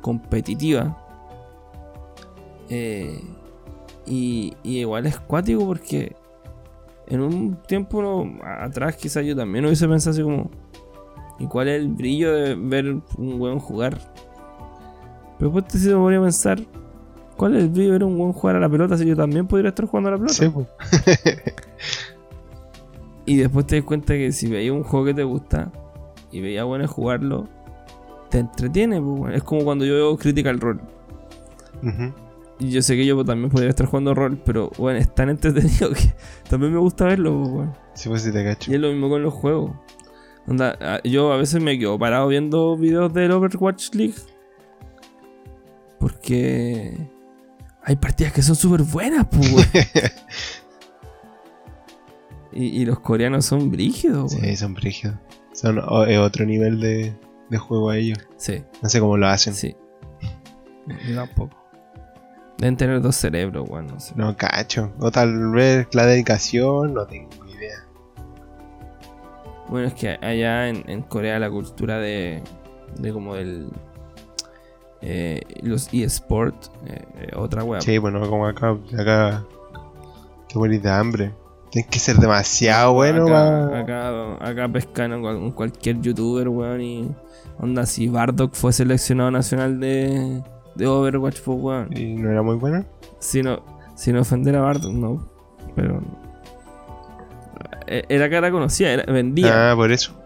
[0.01, 0.97] competitiva.
[2.69, 3.21] Eh,
[4.07, 6.15] y, y igual es cuático porque
[7.07, 10.51] en un tiempo no- atrás quizás yo también hubiese pensado así como
[11.41, 12.87] ¿y cuál es el brillo de ver
[13.19, 13.99] un weón jugar?
[15.39, 16.61] Pero después te se me podría pensar
[17.37, 19.47] ¿cuál es el brillo de ver un weón jugar a la pelota si yo también
[19.49, 20.35] podría estar jugando a la pelota?
[20.35, 20.67] Sí, pues.
[23.27, 25.71] Y después te das cuenta que si veías un juego que te gusta
[26.33, 27.47] y veías bueno jugarlo,
[28.29, 29.01] te entretiene.
[29.01, 29.37] pues.
[29.37, 30.81] Es como cuando yo veo Critical Role.
[31.83, 32.13] Ujú.
[32.59, 35.91] Y yo sé que yo también podría estar jugando rol, pero bueno, es tan entretenido
[35.95, 36.13] que
[36.49, 37.43] también me gusta verlo.
[37.55, 37.69] pues.
[37.95, 38.71] Sí, pues sí te cacho.
[38.71, 39.73] Y es lo mismo con los juegos.
[40.47, 44.15] Onda, a- yo a veces me quedo parado viendo videos del Overwatch League.
[45.99, 46.97] Porque
[47.85, 49.69] hay partidas que son súper buenas, pues,
[52.53, 54.45] y, y los coreanos son brígidos, weón.
[54.47, 55.17] Sí, son brígidos.
[55.53, 57.15] Son otro nivel de,
[57.51, 58.19] de juego a ellos.
[58.39, 58.63] Sí.
[58.83, 59.55] No sé cómo lo hacen.
[59.55, 59.77] Sí.
[61.07, 61.57] Yo tampoco.
[62.59, 64.15] Deben tener dos cerebros, weón, no sé.
[64.17, 64.93] No cacho.
[65.01, 67.29] O tal vez la dedicación, no tengo.
[69.71, 72.43] Bueno, es que allá en, en Corea la cultura de,
[72.99, 73.69] de como el...
[75.01, 76.55] eh, los eSport,
[76.87, 77.81] eh, eh, otra weá.
[77.81, 78.77] Sí, bueno, como acá.
[78.99, 79.45] Acá.
[80.49, 81.33] Te morís de hambre.
[81.71, 87.15] Tienes que ser demasiado bueno acá, acá, acá pescan cual- cualquier youtuber, weón, y...
[87.61, 90.43] Onda, si Bardock fue seleccionado nacional de,
[90.75, 91.97] de Overwatch, pues, weón.
[91.97, 92.85] Y no era muy bueno.
[93.21, 93.63] Sin, o-
[93.95, 95.29] sin ofender a Bardock, no.
[95.77, 96.01] Pero...
[97.91, 99.73] eh, Era cara conocida, era, vendía.
[99.73, 100.17] Ah, por eso.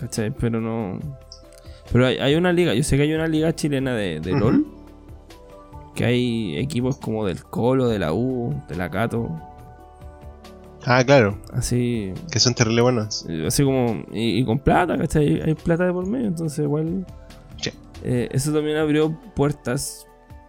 [0.00, 0.30] ¿Cachai?
[0.30, 0.98] Pero no.
[1.92, 4.32] Pero hay, hay una liga, yo sé que hay una liga chilena de, de.
[4.32, 4.66] LOL.
[5.94, 9.30] Que hay equipos como del Colo, de la U, de la Cato.
[10.84, 11.38] Ah, claro.
[11.52, 12.12] Así.
[12.30, 13.26] Que son terrible buenos.
[13.46, 14.04] Así como.
[14.12, 15.26] Y, y con plata, ¿cachai?
[15.26, 17.06] Hay, hay plata de por medio, entonces igual.
[17.56, 17.70] Sí.
[18.04, 20.06] eh, eso también abrió puertas.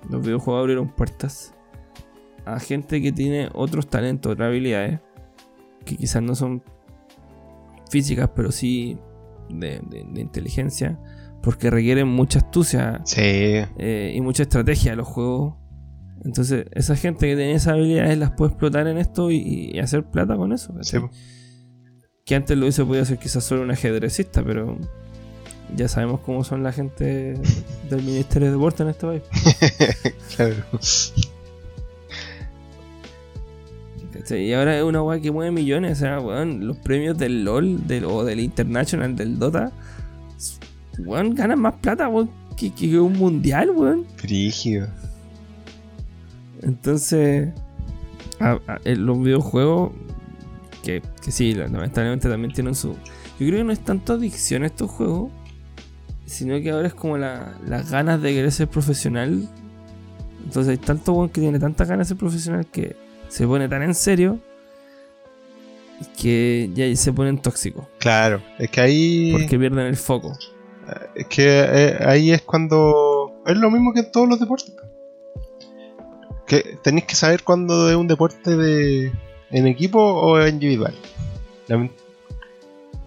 [0.10, 1.54] Los videojuegos abrieron puertas.
[2.46, 5.00] A gente que tiene otros talentos, otras habilidades.
[5.88, 6.62] Que quizás no son
[7.90, 8.98] físicas, pero sí
[9.50, 11.00] de, de- de inteligencia.
[11.42, 13.22] Porque requieren mucha astucia Sí.
[13.22, 15.56] eh, y mucha estrategia los juegos.
[16.26, 20.04] Entonces, esa gente que tiene esas habilidades las puede explotar en esto y, y hacer
[20.04, 20.74] plata con eso.
[22.26, 24.78] Que antes lo hubiese podido hacer quizás solo un ajedrecista, pero
[25.76, 27.36] ya sabemos cómo son la gente
[27.90, 29.22] del Ministerio de Deporte en este país.
[30.36, 30.56] claro.
[34.28, 34.46] ¿Cachai?
[34.46, 35.98] Y ahora es una weá que mueve millones.
[35.98, 39.72] O sea, weón, los premios del LOL del, o del International del Dota,
[41.00, 44.06] weón, ganan más plata, weón, que, que un mundial, weón.
[44.22, 44.88] Brígido.
[46.62, 47.50] Entonces,
[48.40, 49.92] a- a- en los videojuegos,
[50.84, 52.90] que, que sí, lamentablemente también tienen su.
[52.94, 55.32] Yo creo que no es tanto adicción a estos juegos,
[56.26, 59.48] sino que ahora es como la- las ganas de querer ser profesional.
[60.44, 62.96] Entonces hay tanto weón que tiene tantas ganas de ser profesional que
[63.30, 64.40] se pone tan en serio
[66.20, 68.42] que ya se ponen tóxicos Claro.
[68.60, 69.32] Es que ahí.
[69.32, 70.38] porque pierden el foco.
[71.16, 73.42] Es que eh, ahí es cuando.
[73.46, 74.72] Es lo mismo que en todos los deportes.
[74.72, 74.88] po.
[76.46, 79.12] Que tenéis que saber cuándo es un deporte de
[79.52, 80.94] en equipo o individual.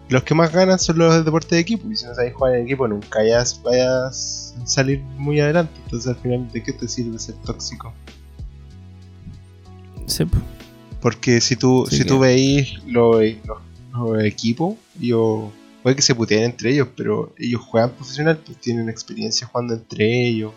[0.09, 1.89] Los que más ganan son los de deporte de equipo.
[1.91, 5.73] Y si no sabéis jugar en equipo, nunca vayas, vayas a salir muy adelante.
[5.85, 7.95] Entonces, al final, ¿de qué te sirve ser tóxico?
[10.11, 10.25] Sí.
[11.01, 13.59] Porque si tú, Sí si que- tú veis los, los-
[13.93, 15.51] los equipos, yo,
[15.83, 20.27] puede que se puteen entre ellos, pero ellos juegan profesional, pues tienen experiencia jugando entre
[20.29, 20.53] ellos,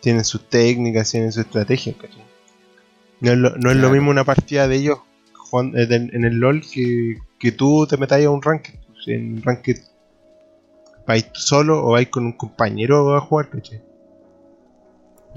[0.00, 2.22] tienen sus técnicas, tienen sus estrategias, ¿cachai?
[3.20, 4.98] No es lo, no es lo mismo una partida de ellos
[5.32, 8.74] jugando- eh, en el LOL que, que tú te metas a un ranked.
[8.92, 9.78] pues, En un ranked
[11.06, 13.80] vais tú solo o vais con un compañero a jugar, ¿cachai?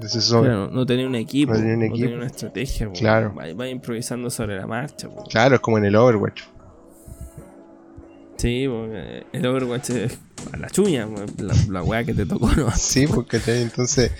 [0.00, 2.14] Claro, no tenía un equipo, No tenía tenía, un equipo.
[2.16, 2.86] una estrategia.
[2.88, 2.92] po.
[2.94, 3.34] Claro.
[3.34, 5.08] Va, va improvisando sobre la marcha.
[5.08, 5.24] po.
[5.24, 6.42] claro, es como en el Overwatch.
[8.36, 10.18] Sí, porque el Overwatch es
[10.52, 12.70] a la chuña, po, la, la weá que te tocó, ¿no?
[12.76, 14.10] Sí, porque entonces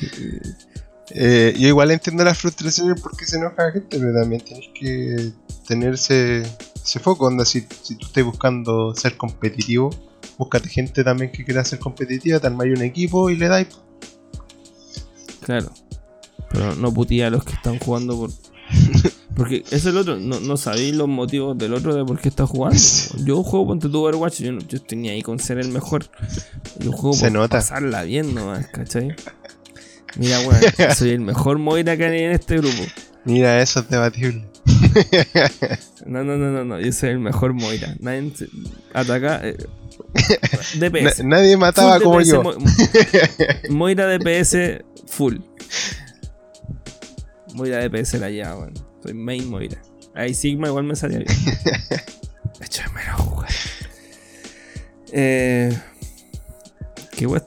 [1.14, 5.32] eh, yo igual entiendo las frustraciones porque se enoja la gente, pero también tienes que
[5.66, 9.90] tener ese, ese foco, onda, si, si tú estás buscando ser competitivo,
[10.36, 13.68] búscate gente también que quiera ser competitiva, te armáis un equipo y le dais.
[15.42, 15.70] Claro.
[16.50, 18.30] Pero no putía a los que están jugando por.
[19.36, 22.46] Porque es el otro, no, no sabéis los motivos del otro de por qué está
[22.46, 22.78] jugando.
[23.24, 26.04] Yo juego ponte tu Overwatch, yo, no, yo estoy ni ahí con ser el mejor.
[26.78, 27.56] Yo juego Se por nota.
[27.58, 29.14] pasarla bien nomás, ¿cachai?
[30.16, 30.60] Mira, weón,
[30.96, 32.82] soy el mejor Moira que hay en este grupo.
[33.24, 34.46] Mira, eso es debatible.
[36.06, 37.94] No, no, no, no, no, yo soy el mejor Moira.
[38.00, 38.32] Nadie
[38.92, 39.40] ataca.
[39.48, 39.56] eh,
[40.78, 41.24] Na- DPS.
[41.24, 42.42] nadie mataba Full como DPS, yo.
[42.42, 42.54] Mo-
[43.70, 45.38] Moira DPS full.
[47.54, 48.74] Moira DPS la lleva, weón.
[49.02, 49.80] Soy main Moira.
[50.14, 51.28] Ahí Sigma igual me salía bien.
[53.08, 53.50] A jugar.
[55.12, 55.76] Eh.
[57.12, 57.44] ¿Qué weón?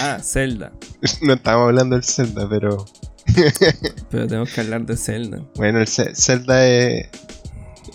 [0.00, 0.72] Ah, Zelda.
[1.22, 2.84] No estábamos hablando del Zelda, pero
[4.10, 5.42] Pero tenemos que hablar de Zelda.
[5.54, 7.08] bueno, el Zelda es.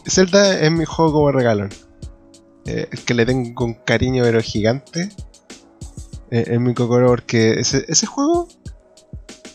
[0.07, 1.69] Zelda es mi juego como regalo.
[2.65, 5.09] Eh, el que le tengo con cariño pero gigante.
[6.29, 8.47] Eh, es mi cocoro porque ese, ese juego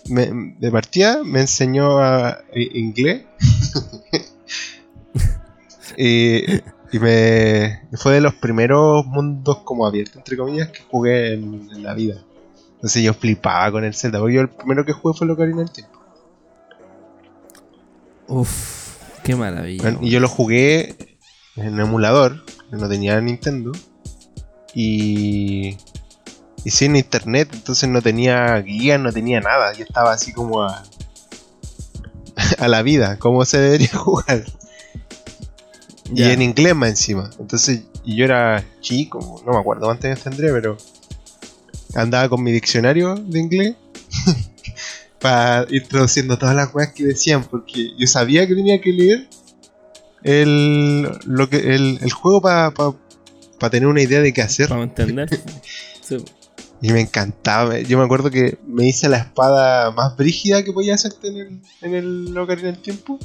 [0.09, 3.25] me- de partida me enseñó a, i- inglés.
[5.97, 6.45] y,
[6.93, 11.83] y me fue de los primeros mundos como abiertos entre comillas que jugué en, en
[11.83, 12.23] la vida.
[12.75, 15.71] Entonces yo flipaba con el Zelda, porque yo el primero que jugué fue Ocarina del
[15.71, 15.99] Tiempo.
[18.29, 19.83] Uf, qué maravilla.
[19.83, 21.16] Bueno, y yo lo jugué
[21.57, 23.73] en emulador, que no tenía Nintendo.
[24.75, 25.77] Y.
[26.65, 29.73] Y sin internet, entonces no tenía guía, no tenía nada.
[29.73, 30.83] Yo estaba así como a.
[32.59, 34.45] a la vida, como se debería jugar.
[36.13, 37.31] Y en inglés más encima.
[37.39, 40.77] Entonces, y yo era chico, no me acuerdo cuántos años tendré, pero.
[41.95, 43.77] Andaba con mi diccionario de inglés.
[45.19, 49.29] para ir traduciendo todas las cosas que decían, porque yo sabía que tenía que leer
[50.27, 54.68] el, lo que, el, el juego para tener una idea de qué hacer.
[54.68, 55.29] Para entender.
[56.03, 56.24] Sí.
[56.81, 57.81] Y me encantaba.
[57.81, 61.61] Yo me acuerdo que me hice la espada más brígida que podía hacerte en el,
[61.83, 63.18] en el Ocarina del Tiempo.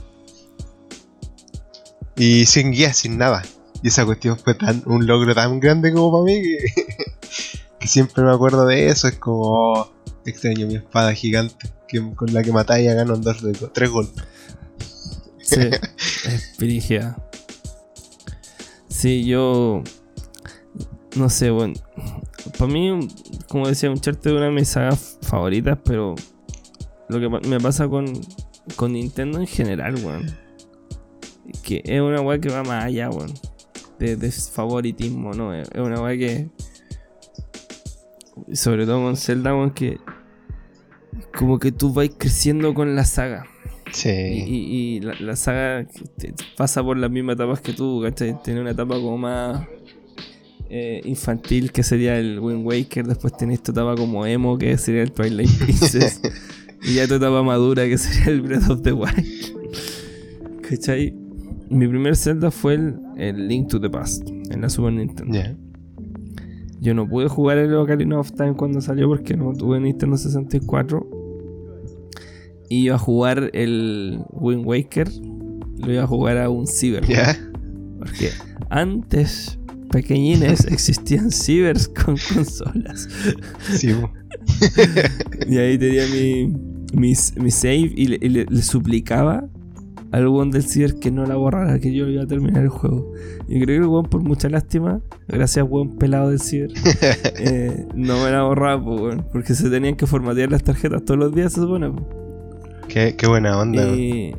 [2.15, 3.43] Y sin guía, sin nada.
[3.83, 6.57] Y esa cuestión fue tan un logro tan grande como para mí que,
[7.79, 9.07] que siempre me acuerdo de eso.
[9.07, 9.91] Es como oh,
[10.25, 14.23] extraño mi espada gigante que, con la que matáis y ganan dos de tres golpes.
[15.51, 15.59] Sí,
[16.25, 16.55] es.
[18.87, 19.83] Sí, yo.
[21.17, 21.73] No sé, bueno.
[22.57, 23.07] Para mí,
[23.49, 26.15] como decía, Uncharted es una de mis sagas favoritas, pero.
[27.09, 28.05] Lo que me pasa con,
[28.77, 30.25] con Nintendo en general, weón.
[31.63, 33.33] Que es una weá que va más allá, weón.
[33.99, 35.53] de, de favoritismo, ¿no?
[35.53, 36.49] Es es una weá que.
[38.53, 39.99] Sobre todo con Zelda, weón, que.
[41.37, 43.50] Como que tú vas creciendo con la saga.
[43.91, 44.09] Y, Sí.
[44.09, 45.85] y- y la, la saga
[46.57, 48.41] pasa por las mismas etapas que tú, ¿cachai?
[48.43, 49.67] Tiene una etapa como más
[50.69, 55.01] eh, infantil que sería el Wind Waker, después tenés tu etapa como emo que sería
[55.03, 56.21] el Twilight Princess,
[56.83, 60.61] y ya tu etapa madura que sería el Breath of the Wild.
[60.61, 61.13] ¿Cachai?
[61.69, 65.37] Mi primer Zelda fue el, el Link to the Past en la Super Nintendo.
[66.79, 71.07] Yo no pude jugar el Ocarina of Time cuando salió porque no tuve Nintendo 64.
[72.71, 75.09] Y iba a jugar el Wind Waker.
[75.79, 77.05] Lo iba a jugar a un ciber.
[77.05, 77.37] Ya.
[77.99, 78.29] Porque
[78.69, 79.59] antes,
[79.91, 83.09] pequeñines, existían cibers con consolas.
[83.73, 83.91] Sí.
[85.49, 86.47] Y ahí tenía mi,
[86.93, 89.47] mi, mi save y, le, y le- le suplicaba
[90.11, 93.11] al weón del ciber que no la borrara, que yo iba a terminar el juego.
[93.47, 96.71] Y creo que el weón, por mucha lástima, gracias weón pelado del ciber,
[97.39, 101.33] eh, no me la borraba, po, porque se tenían que formatear las tarjetas todos los
[101.35, 101.89] días, se supone.
[101.89, 102.20] po.
[102.91, 103.87] Qué, qué buena onda.
[103.87, 104.33] Y,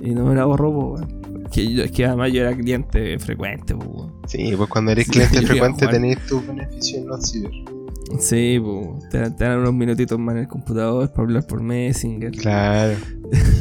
[0.00, 1.44] y no me la borró, weón.
[1.52, 4.12] Que yo- es que además yo era cliente frecuente, weón.
[4.26, 5.94] Sí, pues cuando eres Sí, cliente frecuente jugar.
[5.94, 7.50] tenéis tu beneficio en los ciber.
[8.20, 11.62] Sí, po, te, dan- te dan unos minutitos más en el computador para hablar por
[11.62, 12.30] Messenger.
[12.32, 12.96] Claro.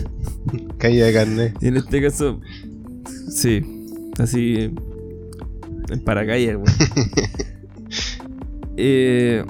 [0.78, 1.58] Caída de carnet.
[1.62, 2.40] Y en este caso,
[3.30, 3.62] sí,
[4.20, 4.72] así
[5.90, 7.10] en paracaídas, weón.
[8.78, 9.44] Eh,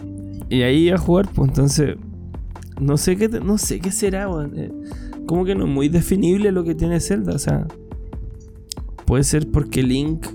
[0.50, 1.96] y ahí a jugar, pues entonces,
[2.80, 4.58] no sé qué, no sé qué será, weón.
[4.58, 4.72] Eh,
[5.26, 7.68] como que no es muy definible lo que tiene Zelda, o sea,
[9.06, 10.28] puede ser porque Link,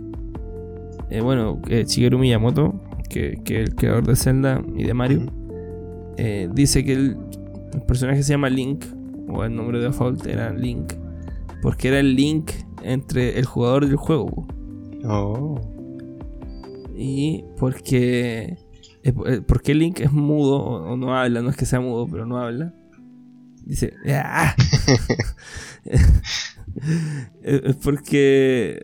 [1.10, 2.74] eh, bueno, eh, Shigeru Miyamoto,
[3.08, 5.26] que, que es el creador de Zelda y de Mario,
[6.16, 7.16] eh, dice que el,
[7.72, 8.84] el personaje se llama Link,
[9.28, 10.92] o el nombre de default era Link,
[11.62, 12.50] porque era el link
[12.82, 14.46] entre el jugador y el juego.
[15.04, 15.60] Oh.
[16.96, 18.56] Y porque,
[19.02, 22.26] eh, eh, porque Link es mudo o, no habla, no es que sea mudo, pero
[22.26, 22.74] no habla.
[23.64, 24.54] Dice, "Ah".
[27.42, 28.82] es porque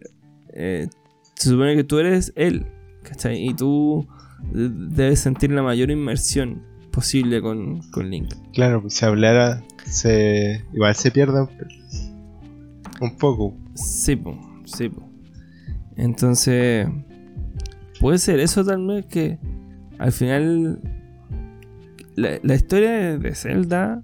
[0.53, 0.89] eh,
[1.35, 2.67] se supone que tú eres él,
[3.03, 3.47] ¿cachai?
[3.47, 4.07] Y tú
[4.53, 8.33] debes sentir la mayor inmersión posible con, con Link.
[8.55, 10.65] Claro, pues si hablara, se...
[10.73, 11.51] igual se pierde un,
[13.01, 13.55] un poco.
[13.75, 15.07] Sí, po, sí, po.
[15.97, 16.89] Entonces,
[18.01, 19.39] puede ser eso tal vez que
[19.99, 20.81] al final
[22.15, 24.03] la, la historia de- Zelda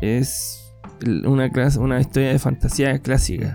[0.00, 0.58] es
[1.26, 3.54] una, clase, una historia de fantasía clásica,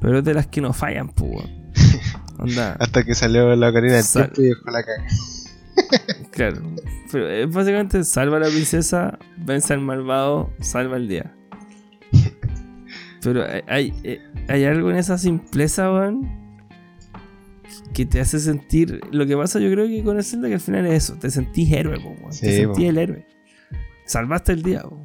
[0.00, 1.10] pero es de las que no fallan.
[2.38, 5.04] Onda, Hasta que salió la Ocarina del Sal- Tiempo y dejó la caga.
[6.30, 6.62] claro.
[7.12, 11.34] Pero es básicamente salva a la princesa, vence al malvado, salva el día.
[13.22, 16.39] Pero hay, hay, eh, hay algo en esa simpleza, weón,
[17.94, 19.00] que te hace sentir.
[19.12, 21.30] Lo que pasa, yo creo que con el Zelda, que al final es eso: te
[21.30, 22.32] sentís héroe, po, weón.
[22.32, 22.90] Sí, te sentís po.
[22.90, 23.26] el héroe.
[24.06, 24.98] Salvaste el día, po.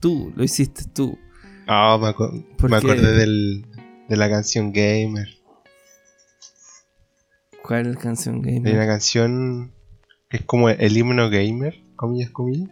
[0.00, 1.18] Tú, lo hiciste tú.
[1.66, 3.64] Ah, me, acu- Porque- me acordé del,
[4.08, 5.28] de la canción Gamer.
[7.62, 8.74] ¿Cuál es la canción Hay gamer?
[8.74, 9.72] una canción
[10.28, 12.70] que es como el himno gamer, comillas, comillas.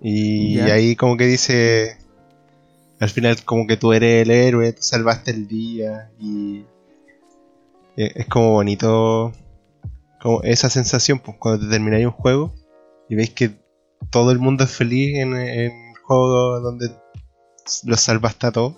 [0.00, 1.96] Y ahí como que dice,
[3.00, 6.64] al final como que tú eres el héroe, tú salvaste el día y
[7.96, 9.32] es como bonito,
[10.20, 12.54] como esa sensación, pues cuando te termináis un juego
[13.08, 13.58] y veis que
[14.10, 15.72] todo el mundo es feliz en, el
[16.04, 16.90] juego donde
[17.84, 18.76] los salvaste a todos.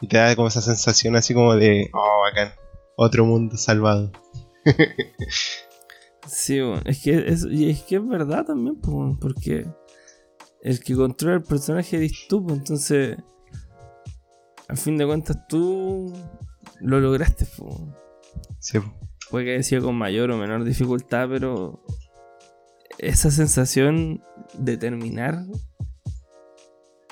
[0.00, 2.52] Y te da como esa sensación así como de, oh, bacán,
[2.96, 4.12] otro mundo salvado.
[6.26, 6.60] Sí.
[6.84, 9.66] Es que es, es que es verdad también, weón, porque
[10.62, 13.16] el que controla el personaje eres tú, po, entonces
[14.68, 16.12] al fin de cuentas tú
[16.80, 18.07] lo lograste, weón.
[18.60, 18.78] Sí,
[19.30, 21.82] puede que haya sido con mayor o menor dificultad, pero
[22.98, 24.22] esa sensación
[24.58, 25.44] de terminar.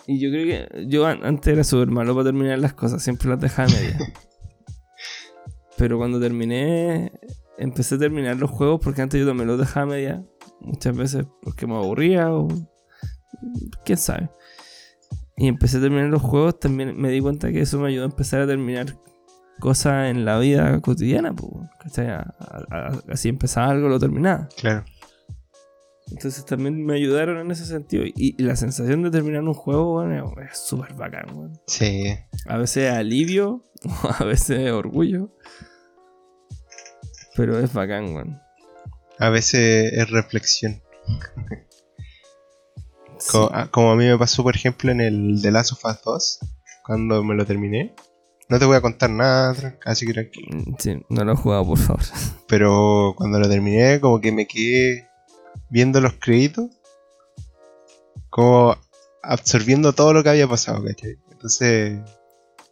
[0.07, 3.29] Y yo creo que yo an- antes era súper malo para terminar las cosas, siempre
[3.29, 3.99] las dejaba a media.
[5.77, 7.13] pero cuando terminé,
[7.59, 10.25] empecé a terminar los juegos porque antes yo también los dejaba a media,
[10.61, 12.49] muchas veces porque me aburría o
[13.85, 14.31] quién sabe.
[15.37, 18.09] Y empecé a terminar los juegos, también me di cuenta que eso me ayudó a
[18.11, 18.97] empezar a terminar
[19.61, 21.51] cosas en la vida cotidiana, pues,
[21.81, 22.09] ¿cachai?
[22.09, 24.49] A- a- a- así empezaba algo, lo terminaba.
[24.57, 24.85] Claro.
[26.09, 28.05] Entonces también me ayudaron en ese sentido.
[28.05, 31.61] Y, y la sensación de terminar un juego, bueno, es súper bacán, weón.
[31.67, 32.15] Sí.
[32.47, 33.65] A veces alivio,
[34.21, 35.31] a veces orgullo.
[37.35, 38.41] Pero es bacán, weón.
[39.19, 40.81] A veces es reflexión.
[43.19, 43.29] Sí.
[43.33, 46.03] Co- a- Como, a mí me pasó, por ejemplo, en el The Last of Us
[46.05, 46.39] 2,
[46.85, 47.95] cuando me lo terminé.
[48.49, 50.57] No te voy a contar nada, así que tranquilo.
[50.57, 52.03] Mm, Sí, no lo he jugado, por favor.
[52.49, 55.09] Pero cuando lo terminé, como que me quedé
[55.71, 56.71] viendo los créditos,
[58.31, 58.77] como
[59.23, 61.17] absorbiendo todo lo que había pasado, ¿cachai?
[61.33, 61.99] Entonces,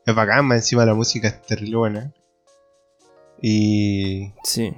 [0.06, 2.14] es bacán, más encima la música es terrible buena.
[3.42, 4.72] Y, Sí.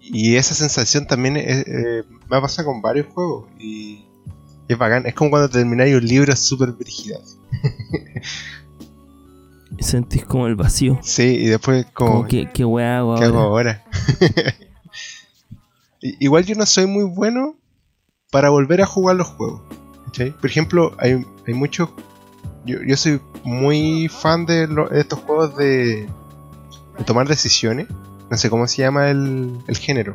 [0.00, 3.48] y esa sensación también es- eh, me ha pasado con varios juegos.
[3.58, 4.06] Y
[4.68, 7.20] es bacán, es como cuando termináis un libro súper brígido.
[9.80, 10.98] Sentís como el vacío.
[11.02, 12.10] Sí, y después como...
[12.12, 13.82] Como, ¿qué, qué weá hago ¿Qué hago ahora?
[13.84, 14.54] ahora?
[16.00, 17.56] I- Igual yo no soy muy bueno
[18.30, 19.62] para volver a jugar los juegos.
[20.40, 21.88] Por ejemplo, hay, hay muchos.
[22.64, 26.06] Yo, yo soy muy fan de, lo- de estos juegos de,
[26.98, 27.88] de tomar decisiones.
[28.30, 30.14] No sé cómo se llama el, el género.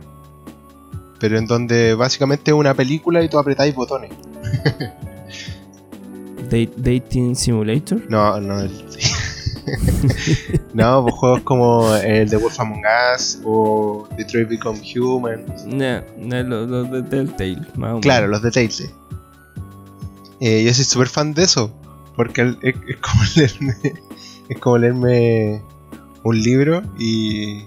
[1.19, 4.11] Pero en donde básicamente es una película y tú apretáis botones.
[6.49, 8.01] Dating Simulator.
[8.09, 8.55] No, no.
[10.73, 12.83] no, pues juegos como el de Wolf Among
[13.15, 15.45] Us o Detroit Become Human.
[15.65, 17.61] No, no, los los de Telltale.
[17.75, 18.89] Más o Claro, los de Telltale.
[20.39, 21.71] Eh, yo soy súper fan de eso.
[22.15, 23.75] Porque el- es, es como leerme.
[24.49, 25.61] Es como leerme
[26.23, 27.63] un libro y.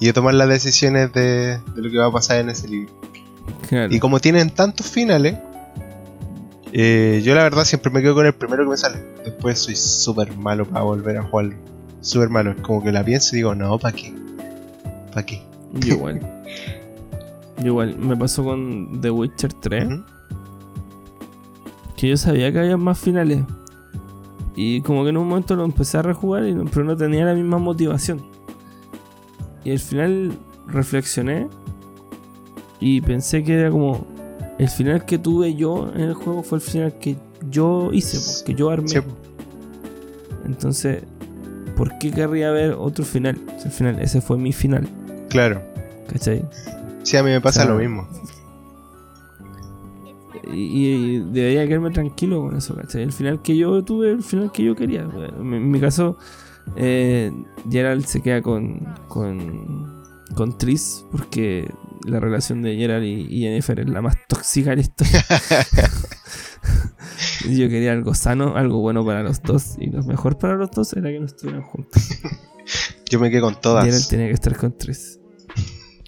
[0.00, 2.92] Y yo tomar las decisiones de, de lo que va a pasar en ese libro.
[3.68, 3.94] Claro.
[3.94, 5.36] Y como tienen tantos finales.
[6.76, 8.98] Eh, yo la verdad siempre me quedo con el primero que me sale.
[9.24, 11.54] Después soy súper malo para volver a jugarlo.
[12.00, 12.50] Súper malo.
[12.50, 14.12] Es como que la pienso y digo, no, ¿para qué?
[15.12, 15.42] ¿Para qué?
[15.74, 16.20] Yo igual.
[17.58, 17.96] Yo igual.
[17.98, 19.86] Me pasó con The Witcher 3.
[19.86, 20.02] Ujú.
[21.96, 23.44] Que yo sabía que había más finales.
[24.56, 27.24] Y como que en un momento lo empecé a rejugar, y no- pero no tenía
[27.24, 28.20] la misma motivación.
[29.64, 30.32] Y al final
[30.66, 31.48] reflexioné
[32.80, 34.06] y pensé que era como
[34.58, 37.16] el final que tuve yo en el juego fue el final que
[37.50, 38.88] yo hice, po, que yo armé.
[38.88, 38.98] Sí.
[40.44, 41.02] Entonces,
[41.76, 43.36] ¿por qué querría ver otro final?
[43.70, 44.86] Final ese fue mi final,
[45.28, 45.62] Claro.
[46.12, 46.44] ¿cachai?
[47.02, 48.06] Sí, a mí me pasa O sea, lo mismo.
[50.52, 53.02] Y, y debería quedarme tranquilo con eso, ¿cachai?
[53.02, 55.08] El final que yo tuve, el final que yo quería.
[55.40, 56.18] En, en mi caso,
[56.76, 57.32] eh,
[57.70, 61.70] Gerald se queda con, con, con Tris porque
[62.04, 65.24] la relación de Gerald y, y Jennifer es la más tóxica de la historia.
[67.48, 69.76] Yo quería algo sano, algo bueno para los dos.
[69.78, 72.02] Y lo mejor para los dos era que no estuvieran juntos.
[73.10, 73.84] Yo me quedé con todas.
[73.84, 75.18] Gerald tenía que estar con Tris.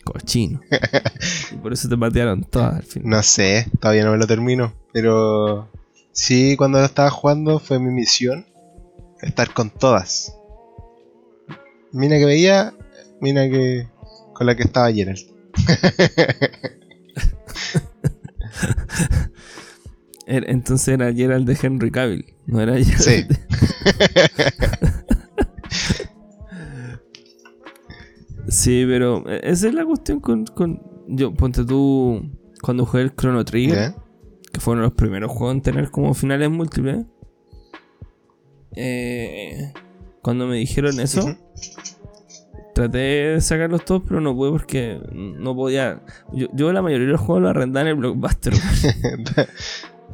[0.04, 0.60] Cochino.
[1.52, 3.10] Y por eso te patearon todas al final.
[3.10, 4.74] No sé, todavía no me lo termino.
[4.92, 5.70] Pero
[6.12, 8.46] sí, cuando lo estaba jugando fue mi misión
[9.22, 10.34] estar con todas.
[11.92, 12.74] Mina que veía,
[13.20, 13.88] mina que
[14.32, 15.35] con la que estaba Gerald.
[20.26, 23.00] Era- Entonces era Gerald de Henry Cavill, no era Gerald.
[23.00, 23.22] Sí.
[23.22, 23.38] de-
[28.48, 32.30] Sí, pero eh, esa es la cuestión con, con- Yo, ponte tú.
[32.62, 33.94] Cuando jugué el Chrono Trigger,
[34.52, 37.04] que fueron los primeros juegos en tener como finales múltiples.
[38.72, 39.72] eh,
[40.22, 41.36] cuando me dijeron eso.
[42.76, 46.02] Traté de sacarlos todos, pero no pude porque no podía.
[46.34, 48.52] Yo, yo la mayoría de los juegos los arrendaba en el Blockbuster.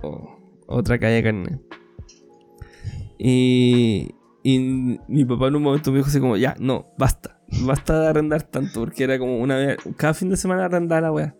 [0.68, 1.60] otra calle de carne.
[3.18, 7.40] Y, y mi papá en un momento me dijo así como, ya, no, basta.
[7.64, 11.12] Basta de arrendar tanto, porque era como una vez, cada fin de semana arrendaba la
[11.12, 11.36] wea.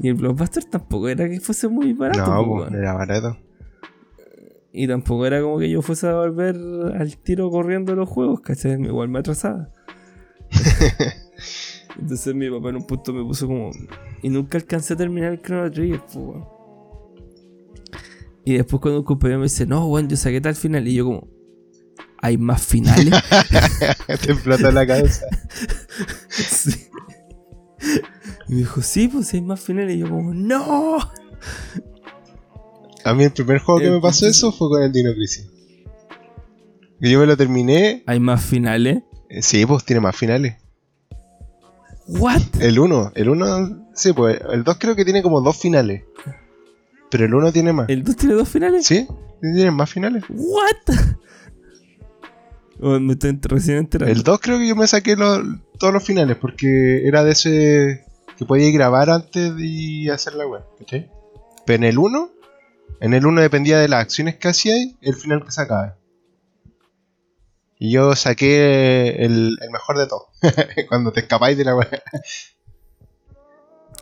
[0.00, 2.24] Y el Blockbuster tampoco era que fuese muy barato.
[2.24, 3.36] No, po, pues, no era barato.
[4.72, 6.54] Y tampoco era como que yo fuese a volver
[6.96, 8.80] al tiro corriendo los juegos, ¿cachai?
[8.80, 9.68] Igual me atrasaba.
[11.98, 13.70] Entonces mi papá en un punto me puso como...
[14.22, 16.44] Y nunca alcancé a terminar el Chrono Trigger, pues.
[18.44, 20.86] Y después cuando un compañero me dice, no, weón, yo saqué tal final.
[20.88, 21.28] Y yo como,
[22.20, 23.14] ¿hay más finales?
[24.06, 25.26] Te explotó la cabeza.
[26.28, 26.88] sí.
[28.48, 29.96] Y me dijo, sí, pues hay más finales.
[29.96, 30.98] Y yo como, no.
[33.04, 35.48] A mí el primer juego que me pasó eso fue con el Dino Crisis.
[37.00, 38.02] Y yo me lo terminé.
[38.06, 39.02] ¿Hay más finales?
[39.32, 40.56] Eh, Sí, pues tiene más finales.
[42.08, 42.42] ¿What?
[42.60, 46.02] El 1, el 1, sí, pues el 2 creo que tiene como dos finales.
[47.10, 47.88] Pero el 1 tiene más.
[47.88, 48.86] ¿El 2 tiene dos finales?
[48.86, 49.06] ¿Sí?
[49.40, 50.24] ¿Tiene más finales?
[50.28, 50.96] ¿What?
[52.80, 54.12] Oh, me estoy recién enterando.
[54.12, 55.40] El 2 creo que yo me saqué los-
[55.78, 58.04] todos los finales porque era de ese
[58.36, 61.08] que podías grabar antes y hacer la web, ¿cachai?
[61.64, 62.30] Pero en el 1,
[63.00, 65.94] en el 1 dependía de las acciones que hacíais el final que sacabas.
[67.84, 70.28] Y yo saqué el, el mejor de todo.
[70.88, 71.88] Cuando te escapáis de la web.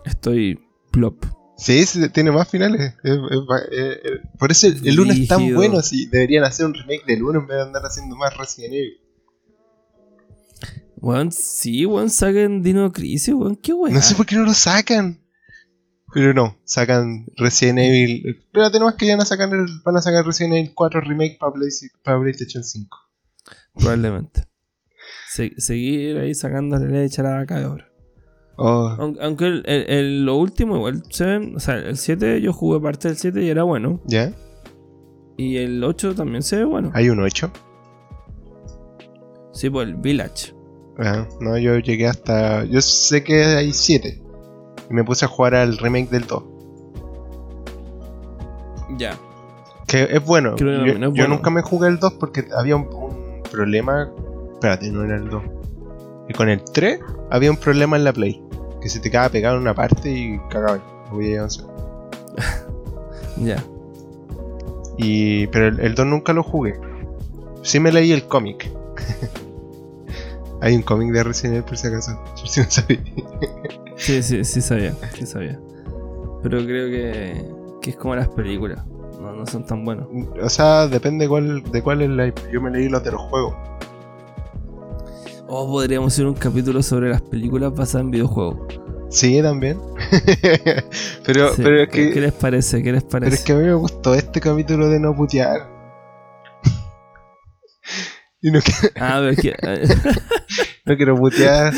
[0.04, 0.60] Estoy
[0.90, 1.24] plop.
[1.56, 2.94] Sí, tiene más finales.
[3.02, 5.80] Es- es ba- eh, eh, por eso el, el 1 es tan bueno.
[5.80, 8.98] Sí, deberían hacer un remake del 1 en vez de andar haciendo más Resident Evil.
[10.96, 13.94] Weón, sí, weón, saquen Dino Crisis, weón, qué weón.
[13.94, 15.22] No sé por qué no lo sacan.
[16.12, 18.26] Pero no, sacan Resident Evil.
[18.44, 21.38] Espérate nomás que ya van a sacar, el- van a sacar Resident Evil 4 Remake
[21.40, 21.70] para, Play-
[22.02, 22.98] para PlayStation 5.
[23.74, 24.44] Probablemente.
[25.28, 27.84] Se- seguir ahí sacándole leche a la vaca de oro.
[28.56, 32.78] Oh, Aunque, el, el- el- lo último, igual, se o sea, el 7, yo jugué
[32.80, 34.00] parte del 7 y era bueno.
[34.06, 34.32] ¿Ya?
[35.38, 36.90] Y el 8 también se ve bueno.
[36.92, 37.50] ¿Hay un 8?
[39.52, 40.54] Sí, pues el Village.
[40.98, 42.64] Ah, no, yo llegué hasta.
[42.66, 44.22] Yo sé que hay 7.
[44.90, 46.42] Y me puse a jugar al remake del 2.
[48.98, 49.16] Ya.
[49.86, 50.56] Que es bueno.
[50.56, 51.28] Que yo no es yo bueno.
[51.36, 53.19] nunca me jugué el 2 porque había un, un
[53.50, 54.10] problema.
[54.54, 55.42] Espérate, no era el 2.
[56.28, 58.42] Y con el 3 había un problema en la Play.
[58.80, 60.76] Que se te quedaba pegado en una parte y cagaba.
[60.76, 61.66] No podía avanzar.
[63.36, 63.62] Ya.
[64.98, 66.78] Y, pero el, el 2 nunca lo jugué.
[67.62, 68.70] Sí me leí el cómic.
[70.60, 72.20] Hay un cómic de Resident Evil por si acaso.
[72.36, 73.00] por si no sabía.
[73.96, 74.94] Sí, sí, sí sabía.
[75.14, 75.58] Sí sabía.
[76.42, 77.44] Pero creo que,
[77.80, 78.84] que es como las películas.
[79.30, 80.06] No, no son tan buenos.
[80.42, 82.32] O sea, depende cuál, de cuál es la.
[82.52, 83.54] Yo me leí los de los juegos.
[85.46, 88.58] O podríamos hacer un capítulo sobre las películas basadas en videojuegos.
[89.10, 89.78] Sí, también.
[91.26, 92.14] pero, Sí, pero es ¿qué, que.
[92.14, 92.82] qué les parece?
[92.82, 93.34] ¿Qué les Pero parece?
[93.36, 95.68] es que a mí me gustó este capítulo de no putear.
[98.42, 99.54] y no, quiero- Ah, pero es que.
[100.86, 101.72] no quiero putear.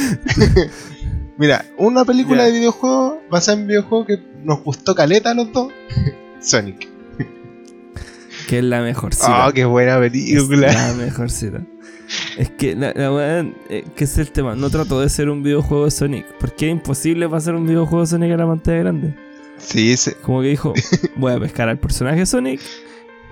[1.38, 5.72] Mira, una película de videojuego basada en videojuego que nos gustó caleta a los dos.
[6.40, 6.88] Sonic.
[8.48, 10.72] Que es la mejor Ah, qué buena película.
[10.72, 11.62] La mejor cita.
[12.36, 14.54] Es que la, la weá, eh, que es el tema.
[14.54, 16.26] No trató de ser un videojuego de Sonic.
[16.38, 19.14] Porque es imposible pasar un videojuego de Sonic a la pantalla grande.
[19.58, 20.12] Sí, sí.
[20.22, 20.74] Como que dijo,
[21.16, 22.60] voy a pescar al personaje Sonic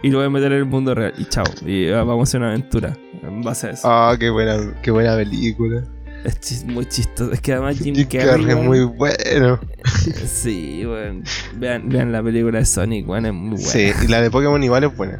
[0.02, 1.12] y lo voy a meter en el mundo real.
[1.18, 1.44] Y chao.
[1.66, 3.88] Y ah, vamos a hacer una aventura en base a eso.
[3.90, 5.84] Ah, qué buena, qué buena película.
[6.24, 7.32] Es chis- muy chistoso.
[7.32, 8.50] Es que además Jim, Jim Carrey.
[8.50, 9.58] Es muy bueno.
[10.26, 11.24] Sí, weón.
[11.56, 13.26] Vean, vean la película de Sonic, weón.
[13.26, 13.64] Es muy buena.
[13.70, 15.18] Sí, y la de Pokémon igual es buena.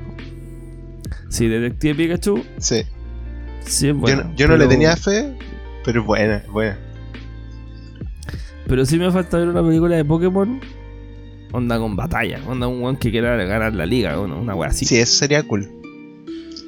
[1.31, 2.43] Sí, Detective Pikachu.
[2.59, 2.83] Sí.
[3.65, 4.25] Sí, es yo buena.
[4.25, 5.37] no, yo no le tenía fe,
[5.85, 6.79] pero es buena, es buena.
[8.67, 10.61] Pero sí me falta ver una película de Pokémon.
[11.53, 12.41] Onda con batalla.
[12.47, 14.19] Onda un weón que quiera ganar la liga.
[14.21, 14.85] Una, una wea así.
[14.85, 15.69] Sí, eso sería cool.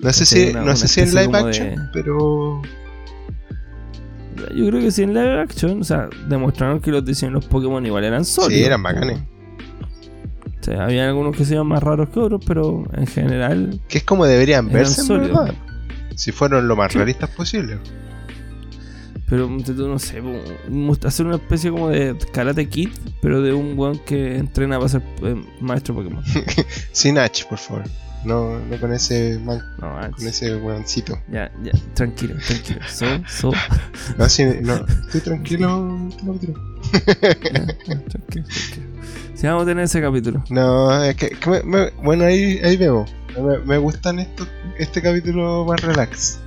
[0.03, 2.61] No sé si, una- no una sé si en live action, de- pero
[4.55, 5.80] Yo creo que sí en live action.
[5.80, 8.55] O sea, demostraron que los diseños de los Pokémon igual eran sólidos.
[8.61, 9.18] sí, eran bacanes.
[10.61, 13.80] O sea, había algunos que se iban más raros que otros, pero en general.
[13.88, 15.55] Que es como deberían verse, verdad.
[16.14, 16.99] Si fueron lo más Sí.
[16.99, 17.78] realistas posible.
[19.28, 20.22] Pero no sé,
[21.07, 22.90] hacer una especie como de Karate Kid,
[23.22, 26.22] pero de un weón que entrena para ser eh, maestro Pokémon.
[26.93, 27.84] Sin H, por favor.
[28.24, 31.18] No, no con ese man, No, con ese weoncito.
[31.30, 32.80] ya, ya, tranquilo, tranquilo.
[32.88, 33.52] So, so,
[34.18, 36.54] No, sí, no, estoy tranquilo, tranquilo.
[37.20, 38.46] ya, ya, tranquilo, tranquilo.
[39.34, 40.44] Sí, vamos a tener ese capítulo.
[40.50, 43.10] No, es que, que me- me- bueno, ahí, ahí vemos.
[43.36, 44.46] Me, me gustan estos,
[44.78, 46.38] este capítulo más relax.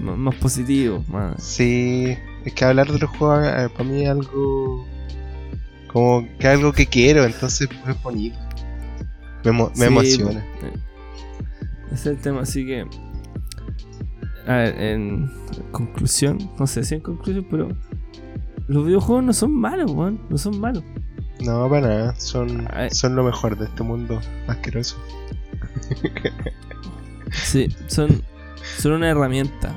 [0.00, 1.42] M- más positivo, más.
[1.42, 2.14] Sí,
[2.44, 4.86] es que hablar de los juegos eh, para mí es algo
[5.90, 8.38] como que algo que quiero, entonces pues, es bonito.
[9.52, 10.40] Me, emo- me Sí, emociona.
[10.40, 10.72] eh,
[11.86, 12.86] Ese es el tema, así que.
[14.46, 15.30] A ver, en
[15.72, 17.68] conclusión, no sé si en conclusión, pero.
[18.66, 20.20] Los videojuegos no son malos, weón.
[20.28, 20.82] No son malos.
[21.40, 24.96] No, para nada, son, son lo mejor de este mundo asqueroso.
[27.32, 28.22] Sí, son,
[28.78, 29.74] son una herramienta.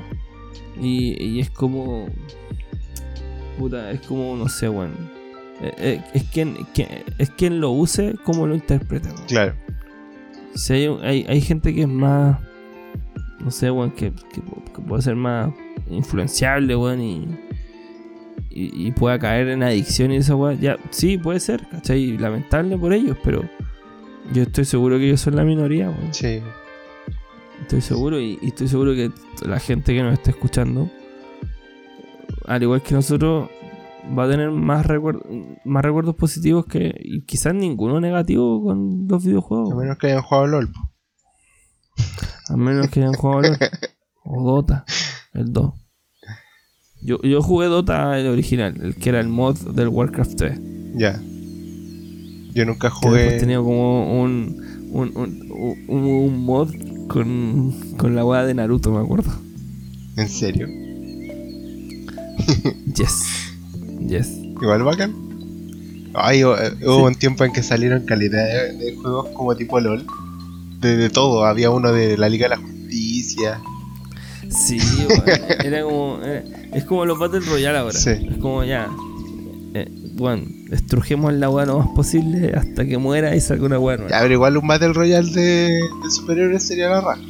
[0.80, 2.06] Y, y es como.
[3.58, 4.92] Puta, es como, no sé, weón.
[5.60, 9.08] Eh, eh, es, quien, quien- es quien lo use, como lo interprete.
[9.10, 9.26] weón.
[9.26, 9.54] Claro,
[10.54, 12.38] Si hay, hay, hay gente que es más.
[13.40, 14.40] No sé, weón, que, que,
[14.74, 15.52] que puede ser más
[15.90, 17.26] influenciable, weón, y,
[18.50, 20.60] y, y pueda caer en adicción y esa weón.
[20.60, 22.16] Ya, sí, puede ser, ¿cachai?
[22.18, 23.42] Lamentable por ellos, pero
[24.32, 26.12] yo estoy seguro que ellos son la minoría, weón.
[26.14, 26.40] sí.
[27.62, 29.12] Estoy seguro y, y estoy seguro que
[29.46, 30.90] la gente que nos está escuchando,
[32.44, 33.50] al igual que nosotros,
[34.18, 35.22] va a tener más, recuer-
[35.64, 39.72] más recuerdos positivos que y quizás ninguno negativo con los videojuegos.
[39.72, 40.70] A menos que hayan jugado LOL.
[42.48, 43.56] A menos que hayan jugado LOL.
[44.24, 44.84] O Dota,
[45.34, 45.72] el 2.
[47.02, 50.60] Yo, yo jugué Dota el original, el que era el mod del Warcraft 3.
[50.94, 51.20] Ya.
[52.54, 53.38] Yo nunca Que jugué.
[53.40, 55.50] tenía como un, un, un,
[55.88, 56.72] un- un mod
[57.08, 59.32] con, con la weá de Naruto, me acuerdo.
[60.16, 60.68] En serio.
[62.94, 63.48] Yes.
[64.08, 64.28] Yes.
[64.60, 65.14] Igual bacán.
[66.14, 66.44] Ay, eh,
[66.84, 70.04] hubo un tiempo en que salieron calidad de, de juegos como tipo LOL.
[70.80, 71.44] De, de todo.
[71.46, 73.60] Había uno de la Liga de la Justicia.
[74.50, 74.78] Sí,
[75.08, 75.22] weón,
[75.64, 76.18] era como.
[76.22, 76.42] era-
[76.74, 77.98] es como los Battle Royale ahora.
[77.98, 78.10] Sí.
[78.10, 78.88] Es como ya.
[79.74, 83.96] Eh, bueno, destrujemos la weá lo más posible hasta que muera y salga una weá
[83.96, 84.10] nueva.
[84.10, 85.68] Ya, pero igual un Battle Royale de,
[86.02, 87.20] de superhéroes sería la raja.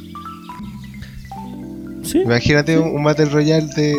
[2.03, 2.19] Sí.
[2.19, 3.95] Imagínate un, un Battle Royale de.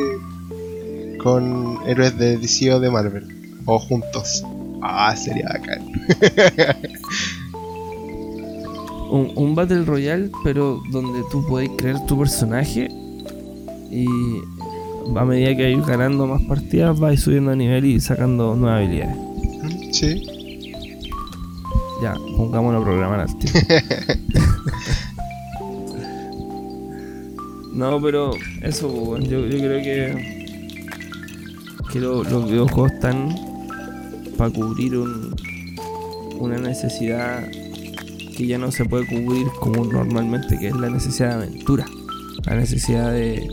[1.25, 3.27] Con héroes de DC o de Marvel.
[3.65, 4.45] O juntos.
[4.83, 5.83] Ah, sería bacán.
[9.11, 12.89] Un, un Battle Royale, pero donde tú podés crear tu personaje
[13.91, 14.07] y
[15.15, 19.17] a medida que vais ganando más partidas vais subiendo de nivel y sacando nuevas habilidades.
[19.93, 20.27] Sí.
[22.03, 23.55] Ya, pongámonos a programar al tiro.
[27.73, 30.34] no, pero eso, pues, yo creo que,
[31.95, 33.35] que lo- los videojuegos están
[34.37, 35.35] para cubrir un,
[36.39, 37.49] una necesidad
[38.37, 41.85] que ya no se puede cubrir como normalmente, que es la necesidad de aventura,
[42.47, 43.49] la necesidad de,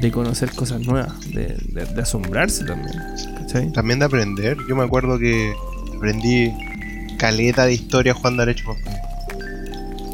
[0.00, 2.92] de conocer cosas nuevas, de, de- de asombrarse también.
[3.38, 3.72] ¿Cachai?
[3.72, 4.56] También de aprender.
[4.68, 5.54] Yo me acuerdo que
[5.96, 6.52] aprendí
[7.18, 8.76] caleta de historia jugando al Age of.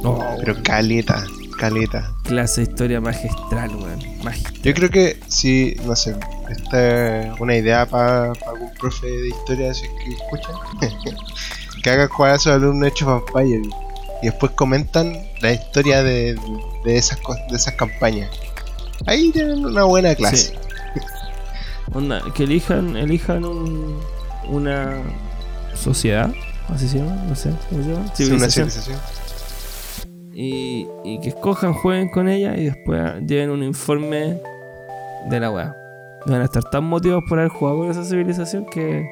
[0.04, 1.24] Oh, Pero caleta,
[1.68, 2.12] caleta.
[2.24, 3.98] clase de historia magistral, weón.
[4.22, 4.62] Magistral.
[4.62, 6.14] Yo creo que si, no sé,
[6.50, 10.54] esta es una idea para algún profe de historia si es que escuchan.
[11.82, 13.68] que haga jugar a sus alumnos of Empires
[14.22, 16.34] y después comentan la historia de,
[16.84, 17.18] de esas
[17.50, 18.30] de esas campañas.
[19.06, 20.54] Ahí tienen una buena clase.
[21.94, 24.00] Onda, que elijan, elijan un,
[24.48, 25.02] una
[25.74, 26.30] sociedad,
[26.68, 28.06] así se llama, no sé, ¿cómo se llama?
[28.06, 28.98] Es una Civilización.
[30.34, 34.40] Y, y que escojan, jueguen con ella y después lleven un informe
[35.28, 35.76] de la weá.
[36.26, 39.06] Van a estar tan motivados por haber jugado con esa civilización que,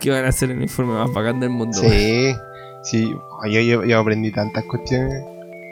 [0.00, 1.78] que van a hacer el informe más bacán del mundo.
[1.78, 2.34] Sí,
[2.82, 5.24] sí, yo, yo, yo aprendí tantas cuestiones.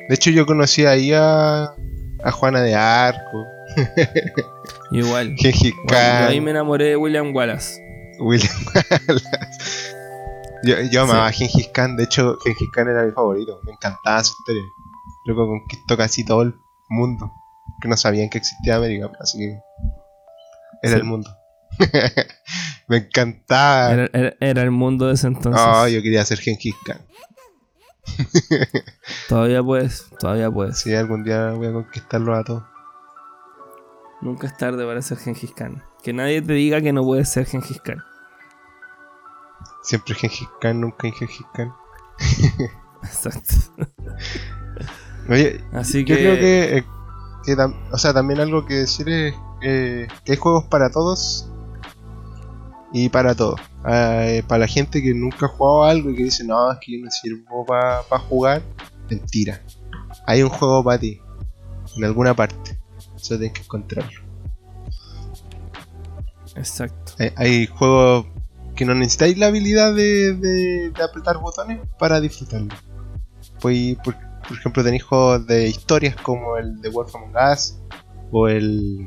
[0.08, 1.74] De hecho, yo conocí ahí a,
[2.22, 3.46] a Juana de Arco,
[4.90, 5.36] Igual.
[5.84, 7.80] Bueno, yo ahí me enamoré de William Wallace.
[8.18, 9.96] William Wallace.
[10.64, 14.22] Yo, yo amaba a Gengis Khan, de hecho, Gengis Khan era mi favorito, me encantaba
[14.22, 14.62] su historia.
[15.26, 16.54] Luego conquistó casi todo el
[16.88, 17.32] mundo,
[17.80, 19.58] que no sabían que existía América, así que
[20.82, 21.00] era Sí.
[21.00, 21.30] el mundo.
[22.88, 23.92] me encantaba.
[23.92, 25.62] Era, era- era el mundo de ese entonces.
[25.64, 27.00] Oh, yo quería ser Gengis Khan.
[29.28, 30.78] Todavía puedes, todavía puedes.
[30.78, 32.64] Si algún día voy a conquistarlo a todos.
[34.20, 35.82] Nunca es tarde para ser Gengis Khan.
[36.02, 38.02] Que nadie te diga que no puedes ser Gengis Khan.
[39.82, 41.72] Siempre Gengis Khan, nunca Gengis Khan.
[43.02, 43.54] Exacto.
[45.28, 46.84] Oye, Así yo que, creo que, eh,
[47.44, 47.56] que
[47.92, 51.48] o sea, también algo que decir es eh, que hay juegos para todos
[52.92, 53.60] y para todos.
[53.84, 56.78] Ah, eh, para la gente que nunca ha jugado algo y que dice, no, es
[56.80, 58.62] que yo no sirvo para jugar,
[59.08, 59.62] mentira.
[60.26, 61.20] Hay un juego para ti,
[61.96, 62.78] en alguna parte.
[63.16, 64.20] Eso tienes que encontrarlo.
[66.56, 67.12] Exacto.
[67.18, 68.26] Hay, hay juegos
[68.80, 72.74] que no necesitáis la habilidad de, de- de apretar botones para disfrutarlo.
[73.60, 74.16] Pues, por,
[74.48, 77.76] por ejemplo, tenéis juegos de historias como el de Wolf Among Us
[78.32, 79.06] o el.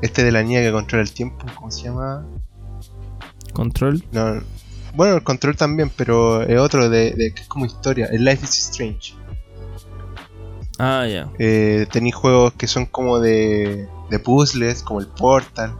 [0.00, 2.24] Este de la niña que controla el tiempo, ¿cómo se llama?
[3.52, 4.02] Control.
[4.10, 4.40] No,
[4.94, 8.42] bueno, el control también, pero es otro de, de que es como historia, el Life
[8.42, 9.12] is Strange.
[10.78, 11.28] Ah, ya.
[11.38, 15.74] Eh, tenéis juegos que son como de, de puzzles, como el Portal,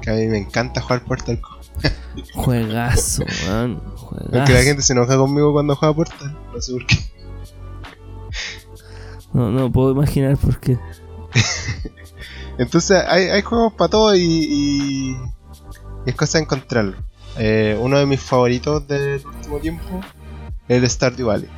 [0.00, 1.38] que a mí me encanta jugar Portal.
[2.34, 3.80] Juegazo, man.
[3.96, 4.36] Juegazo.
[4.36, 6.96] Aunque la gente se enoja conmigo cuando juega Portal, no sé por qué.
[9.32, 10.78] No, no puedo imaginar por qué.
[12.58, 15.10] Entonces hay, hay juegos para todo y, y-
[16.06, 16.96] y es cosa de encontrarlo.
[17.36, 20.00] Eh, uno de mis favoritos del último tiempo
[20.68, 21.48] es el Stardew Valley.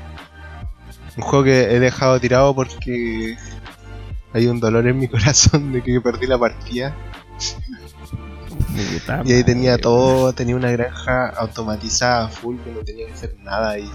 [1.19, 3.37] Un juego que he dejado tirado porque
[4.33, 6.97] hay un dolor en mi corazón de que perdí la partida.
[9.25, 13.79] Y ahí tenía todo, tenía una granja automatizada full que no tenía que hacer nada
[13.79, 13.91] y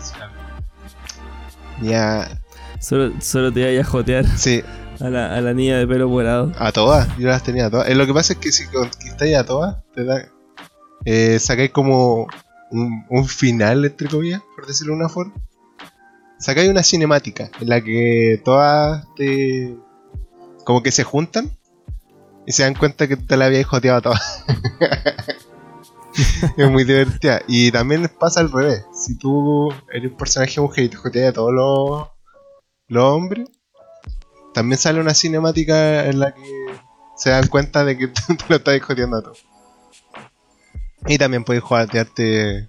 [1.77, 2.41] tenía,
[2.79, 4.63] Solo, solo te iba a jotear sí,
[4.99, 6.51] a la, a la niña de pelo morado.
[6.57, 7.89] A todas, yo las tenía a todas.
[7.89, 10.27] Eh, lo que pasa es que si conquistáis a todas, te da.
[11.05, 12.27] Eh, sacáis como
[12.71, 15.33] un, un final, entre comillas, por decirlo de una forma.
[16.39, 19.75] Sacáis una cinemática en la que todas te.
[20.65, 21.51] como que se juntan
[22.51, 24.43] y se dan cuenta que te la habías joteado a todas.
[26.57, 27.41] es muy divertida.
[27.47, 28.85] Y también pasa al revés.
[28.93, 32.09] Si tú eres un personaje mujer y te joteas a todos los,
[32.89, 33.47] los hombres,
[34.53, 36.41] también sale una cinemática en la que
[37.15, 39.45] se dan cuenta de que tú te lo estás joteando a todos.
[41.07, 42.67] Y también puedes jotearte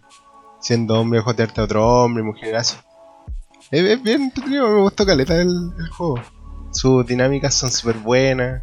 [0.60, 2.76] siendo hombre, jotearte a otro hombre, mujer, así.
[3.72, 6.22] Es, es bien entretenido, me gustó caleta el, el juego.
[6.70, 8.62] Sus dinámicas son súper buenas.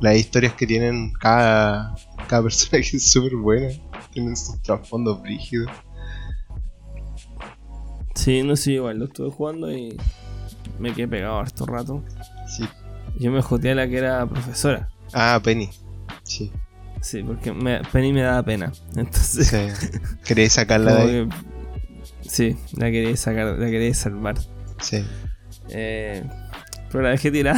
[0.00, 1.94] Las historias que tienen cada,
[2.28, 3.68] cada personaje es súper buena.
[4.12, 5.70] Tienen sus trasfondos brígidos.
[8.14, 9.96] Sí, no sé, igual lo estuve jugando y
[10.78, 12.02] me quedé pegado harto rato.
[12.48, 12.64] Sí.
[13.18, 14.88] Yo me joteé a la que era profesora.
[15.12, 15.68] Ah, Penny.
[16.22, 16.50] Sí.
[17.00, 18.72] Sí, porque me, Penny me daba pena.
[18.96, 19.88] Entonces, sí.
[20.24, 21.28] Quería sacarla de como ahí.
[22.22, 24.36] que- sí, la quería sacar, la quería salvar.
[24.80, 25.04] Sí.
[25.70, 26.24] Eh,
[26.90, 27.56] pero la dejé tirar.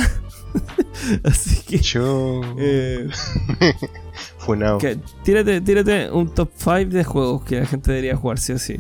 [1.24, 1.78] Así que.
[1.78, 2.40] Yo.
[2.58, 3.08] eh,
[4.38, 4.78] Funao.
[4.78, 8.58] que- tírate, tírate un top 5 de juegos que la gente debería jugar sí o
[8.58, 8.78] sí.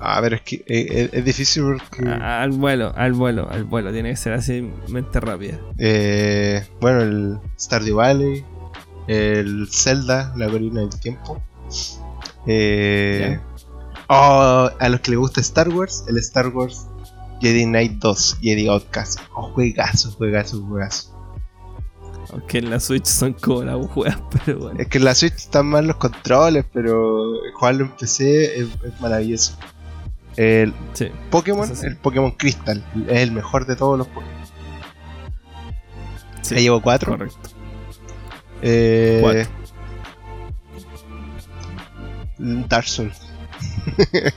[0.00, 2.08] A ver, es que eh, eh, es difícil porque.
[2.08, 3.92] A- Al vuelo, al vuelo, al vuelo.
[3.92, 5.60] Tiene que ser así, mente rápida.
[5.78, 8.44] Eh, bueno, el Stardew Valley,
[9.06, 11.40] el Zelda, la Corina del Tiempo.
[12.46, 13.38] Eh,
[14.08, 16.86] oh, a los que les gusta Star Wars, el Star Wars
[17.40, 19.20] Jedi Knight 2, Jedi Outcast.
[19.34, 21.11] Oh, juegazo, juegazo, juegazo.
[22.32, 24.80] Aunque en la Switch son como las juegas, pero bueno.
[24.80, 29.00] Es que en la Switch están mal los controles, pero jugarlo en PC es, es
[29.00, 29.56] maravilloso.
[30.36, 31.10] El Sí.
[31.30, 31.86] Pokémon, sí.
[31.86, 34.32] el Pokémon Crystal, es el mejor de todos los Pokémon.
[36.40, 37.12] sí, llevo cuatro.
[37.12, 37.50] Correcto.
[38.62, 39.46] Eh, Cuatro.
[42.38, 43.20] Dark Souls.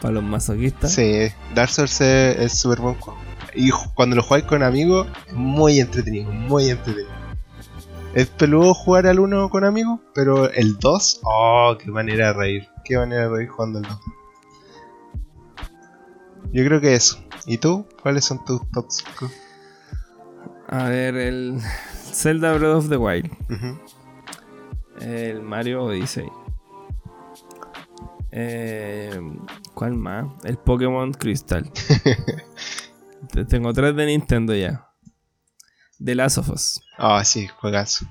[0.00, 0.92] Para los masoquistas.
[0.92, 3.18] Sí, Dark Souls es es súper buen juego.
[3.54, 7.12] Y cuando lo jugáis con amigos, es muy entretenido, muy entretenido.
[8.14, 12.68] Es peludo jugar al 1 con amigos, pero el 2, oh, qué manera de reír.
[12.84, 14.00] Qué manera de reír jugando el 2.
[16.52, 17.18] Yo creo que eso.
[17.46, 17.86] ¿Y tú?
[18.02, 19.30] ¿Cuáles son tus top 5?
[20.68, 21.60] A ver, el
[22.12, 23.30] Zelda Breath of the Wild.
[25.00, 26.28] El Mario Odyssey.
[28.30, 29.20] Eh,
[29.74, 30.26] ¿Cuál más?
[30.44, 31.68] El Pokémon Crystal.
[33.32, 34.88] Te- Tengo tres de Nintendo ya.
[36.02, 36.80] The Last of Us.
[36.98, 38.06] Ah, sí, juegazo.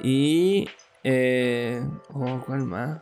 [0.00, 0.68] Y.
[1.04, 1.82] Eh,
[2.12, 3.00] oh, ¿Cuál más?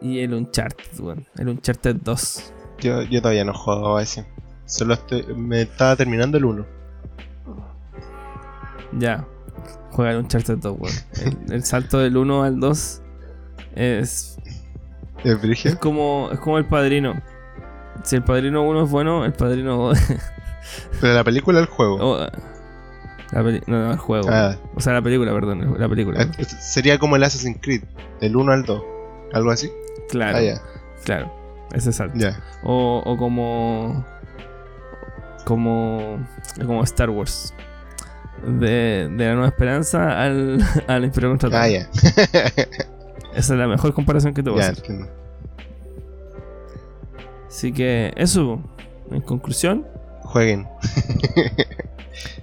[0.00, 1.26] Y el Uncharted, weón.
[1.36, 2.52] El Uncharted 2.
[2.80, 4.26] Yo, yo todavía no juego a ese.
[4.64, 6.66] Solo estoy, me estaba terminando el 1.
[8.98, 9.26] Ya.
[9.90, 10.94] Juega el Uncharted 2, weón.
[11.46, 13.02] El, el salto del 1 al 2
[13.74, 14.39] es ¿El
[15.24, 15.78] Es Brigio?
[15.78, 17.20] como, es como el padrino.
[18.04, 19.98] Si el padrino 1 es bueno, el padrino 2.
[21.00, 21.96] ¿Pero la película o el juego?
[22.00, 22.18] oh,
[23.32, 24.28] la no, no, el juego.
[24.30, 24.56] Ah.
[24.74, 25.76] O sea, la película, perdón.
[25.78, 26.22] La película.
[26.22, 27.82] Eh, Sería como el Assassin's Creed,
[28.20, 28.82] del 1 al 2.
[29.32, 29.70] ¿Algo así?
[30.08, 30.60] Claro, Ah, ya.
[31.04, 31.32] claro.
[31.72, 32.18] Ese salto.
[32.18, 32.36] Ya.
[32.64, 34.04] O, o como.
[35.44, 36.18] Como.
[36.66, 37.54] Como Star Wars.
[38.44, 40.58] De, de la Nueva Esperanza al,
[40.88, 41.62] al Imperio Contraataca.
[41.62, 41.88] Ah, ya.
[43.34, 44.78] Esa es la mejor comparación que te voy a hacer.
[44.78, 45.08] entiendo.
[47.48, 48.60] Así que, eso.
[49.10, 49.86] En conclusión,
[50.22, 50.68] Jueguen.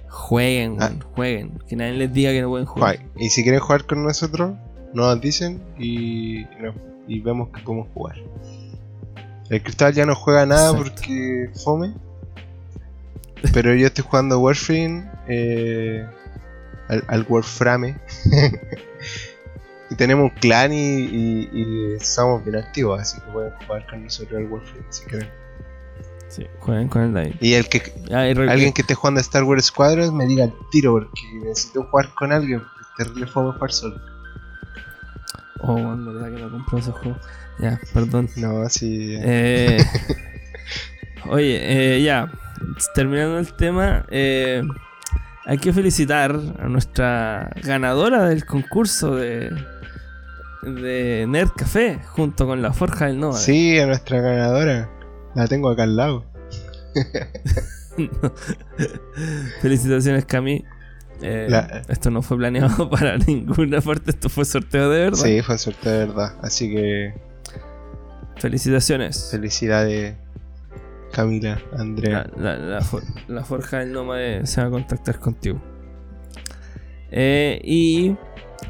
[0.08, 0.90] jueguen, Ah.
[1.14, 1.58] jueguen.
[1.68, 2.98] Que nadie les diga que no pueden jugar.
[3.16, 4.54] Y si quieren jugar con nosotros,
[4.92, 6.74] nos dicen y, no,
[7.06, 8.16] y vemos que podemos jugar.
[9.48, 10.90] El cristal ya no juega nada Exacto.
[10.92, 11.94] porque fome.
[13.54, 16.04] Pero yo estoy jugando Warframe eh,
[16.88, 17.96] al, al Warframe.
[19.90, 24.04] y tenemos un clan y, y- y somos bien activos, así que pueden jugar con
[24.04, 25.28] nosotros al Warframe si quieren.
[26.28, 27.34] Sí, jueguen con el David.
[27.40, 27.78] Y el que
[28.12, 31.22] Ah, y alguien que esté jugando a Star Wars Squadron me diga el tiro porque
[31.42, 32.60] necesito jugar con alguien.
[32.60, 33.96] porque terrible fome jugar solo.
[35.60, 37.18] Oh, weón, verdad que no compré ese juego.
[37.58, 38.28] Ya, perdón.
[38.36, 39.16] No, así.
[39.20, 39.78] Eh,
[41.30, 42.30] oye, eh, ya,
[42.94, 44.62] terminando el tema, eh,
[45.46, 49.50] hay que felicitar a nuestra ganadora del concurso de,
[50.62, 53.36] de Nerd Café junto con la Forja del Nova.
[53.38, 54.90] Sí, a nuestra ganadora.
[55.34, 56.24] La tengo acá al lado.
[59.60, 60.64] Felicitaciones, Cami.
[61.20, 65.18] Eh, La- Esto no fue planeado para ninguna parte, esto fue sorteo de verdad.
[65.24, 66.34] Sí, fue suerte de verdad.
[66.42, 67.14] Así que
[68.36, 69.28] Felicitaciones.
[69.32, 70.14] felicidades,
[71.12, 72.30] Camila, Andrea.
[72.36, 75.60] La, la- la for- la forja del nómade se va a contactar contigo.
[77.10, 78.14] Eh, y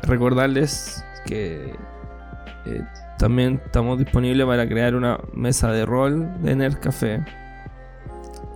[0.03, 1.75] recordarles que
[2.65, 2.83] eh,
[3.19, 7.23] también estamos disponibles para crear una mesa de rol de Nerd Café.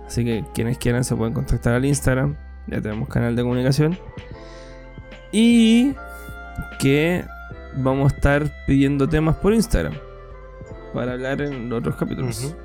[0.07, 2.35] Así que quienes quieran se pueden contactar al Instagram.
[2.67, 3.97] Ya tenemos canal de comunicación.
[5.31, 5.93] Y
[6.79, 7.23] que
[7.75, 9.93] vamos a estar pidiendo temas por Instagram.
[10.93, 12.55] Para hablar en los otros capítulos.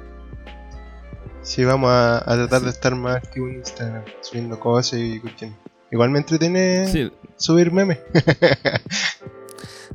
[1.43, 5.56] Sí, vamos a, a tratar de estar más activos en Instagram, subiendo cosas y cuestiones.
[5.90, 7.98] Igual me entretiene Sí, subir memes.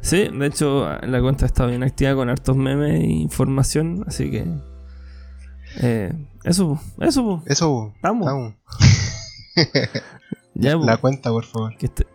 [0.02, 4.45] sí, de hecho la cuenta está bien activa con hartos memes e información, así que...
[5.81, 6.14] eh,
[6.44, 7.41] eso, eso.
[7.45, 8.26] Eso, Vamos.
[8.26, 8.53] vamos.
[10.56, 10.76] ya.
[10.77, 11.76] La cuenta, por favor.
[11.77, 12.07] Que este-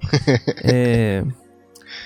[0.64, 1.24] Eh,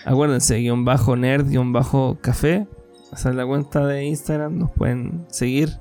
[0.05, 2.67] acuérdense, guion bajo nerd, guion bajo café.
[3.13, 5.79] Es la cuenta de Instagram, nos pueden seguir.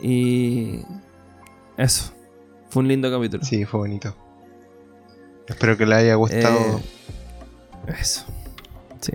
[0.00, 0.80] Y
[1.76, 2.12] eso.
[2.70, 3.44] Fue un lindo capítulo.
[3.44, 4.16] Sí, fue bonito.
[5.46, 6.58] Espero que les haya gustado.
[6.58, 6.82] Eh,
[7.88, 8.24] eso.
[9.00, 9.12] Sí.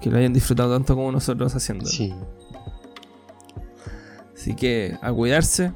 [0.00, 1.90] Que lo hayan disfrutado tanto como nosotros haciéndolo.
[1.90, 2.14] sí,
[4.34, 5.72] Así que a cuidarse.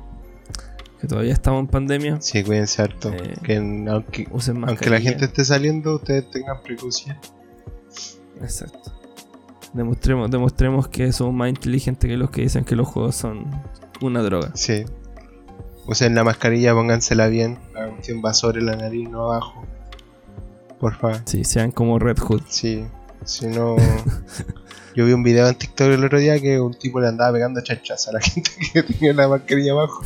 [1.00, 2.20] Que todavía estamos en pandemia.
[2.20, 3.12] sí, cuídense harto.
[3.12, 4.26] Eh, que aunque,
[4.66, 7.16] aunque la gente esté saliendo, ustedes tengan precaución.
[8.42, 8.92] Exacto.
[9.72, 13.46] Demostremos, demostremos que somos más inteligentes que los que dicen que los juegos son
[14.00, 14.50] una droga.
[14.54, 14.84] Sí.
[15.86, 17.58] Usen la mascarilla, póngansela bien.
[17.74, 19.64] La cuestión va sobre la nariz, no abajo.
[20.80, 21.20] Por favor.
[21.24, 22.42] Sí, sean como Red Hood.
[22.48, 22.86] Sí.
[23.24, 23.76] Si no.
[24.94, 27.60] Yo vi un video en TikTok el otro día que un tipo le andaba pegando
[27.60, 30.02] chachas a la gente que tenía la mascarilla abajo.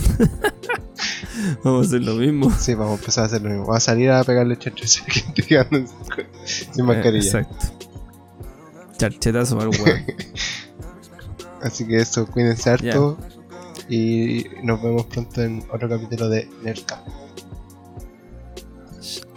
[1.65, 2.51] Vamos a hacer lo mismo.
[2.51, 3.65] Sí, vamos a empezar a hacer lo mismo.
[3.65, 7.25] Vamos a salir a pegarle chachas a la gente que anda sin, sin mascarilla.
[7.25, 7.57] Eh, exacto.
[8.99, 10.05] Charchetazo el weón.
[11.63, 13.19] Así que eso, cuídense harto.
[13.89, 17.01] Y nos vemos pronto en otro capítulo de Nerdcap.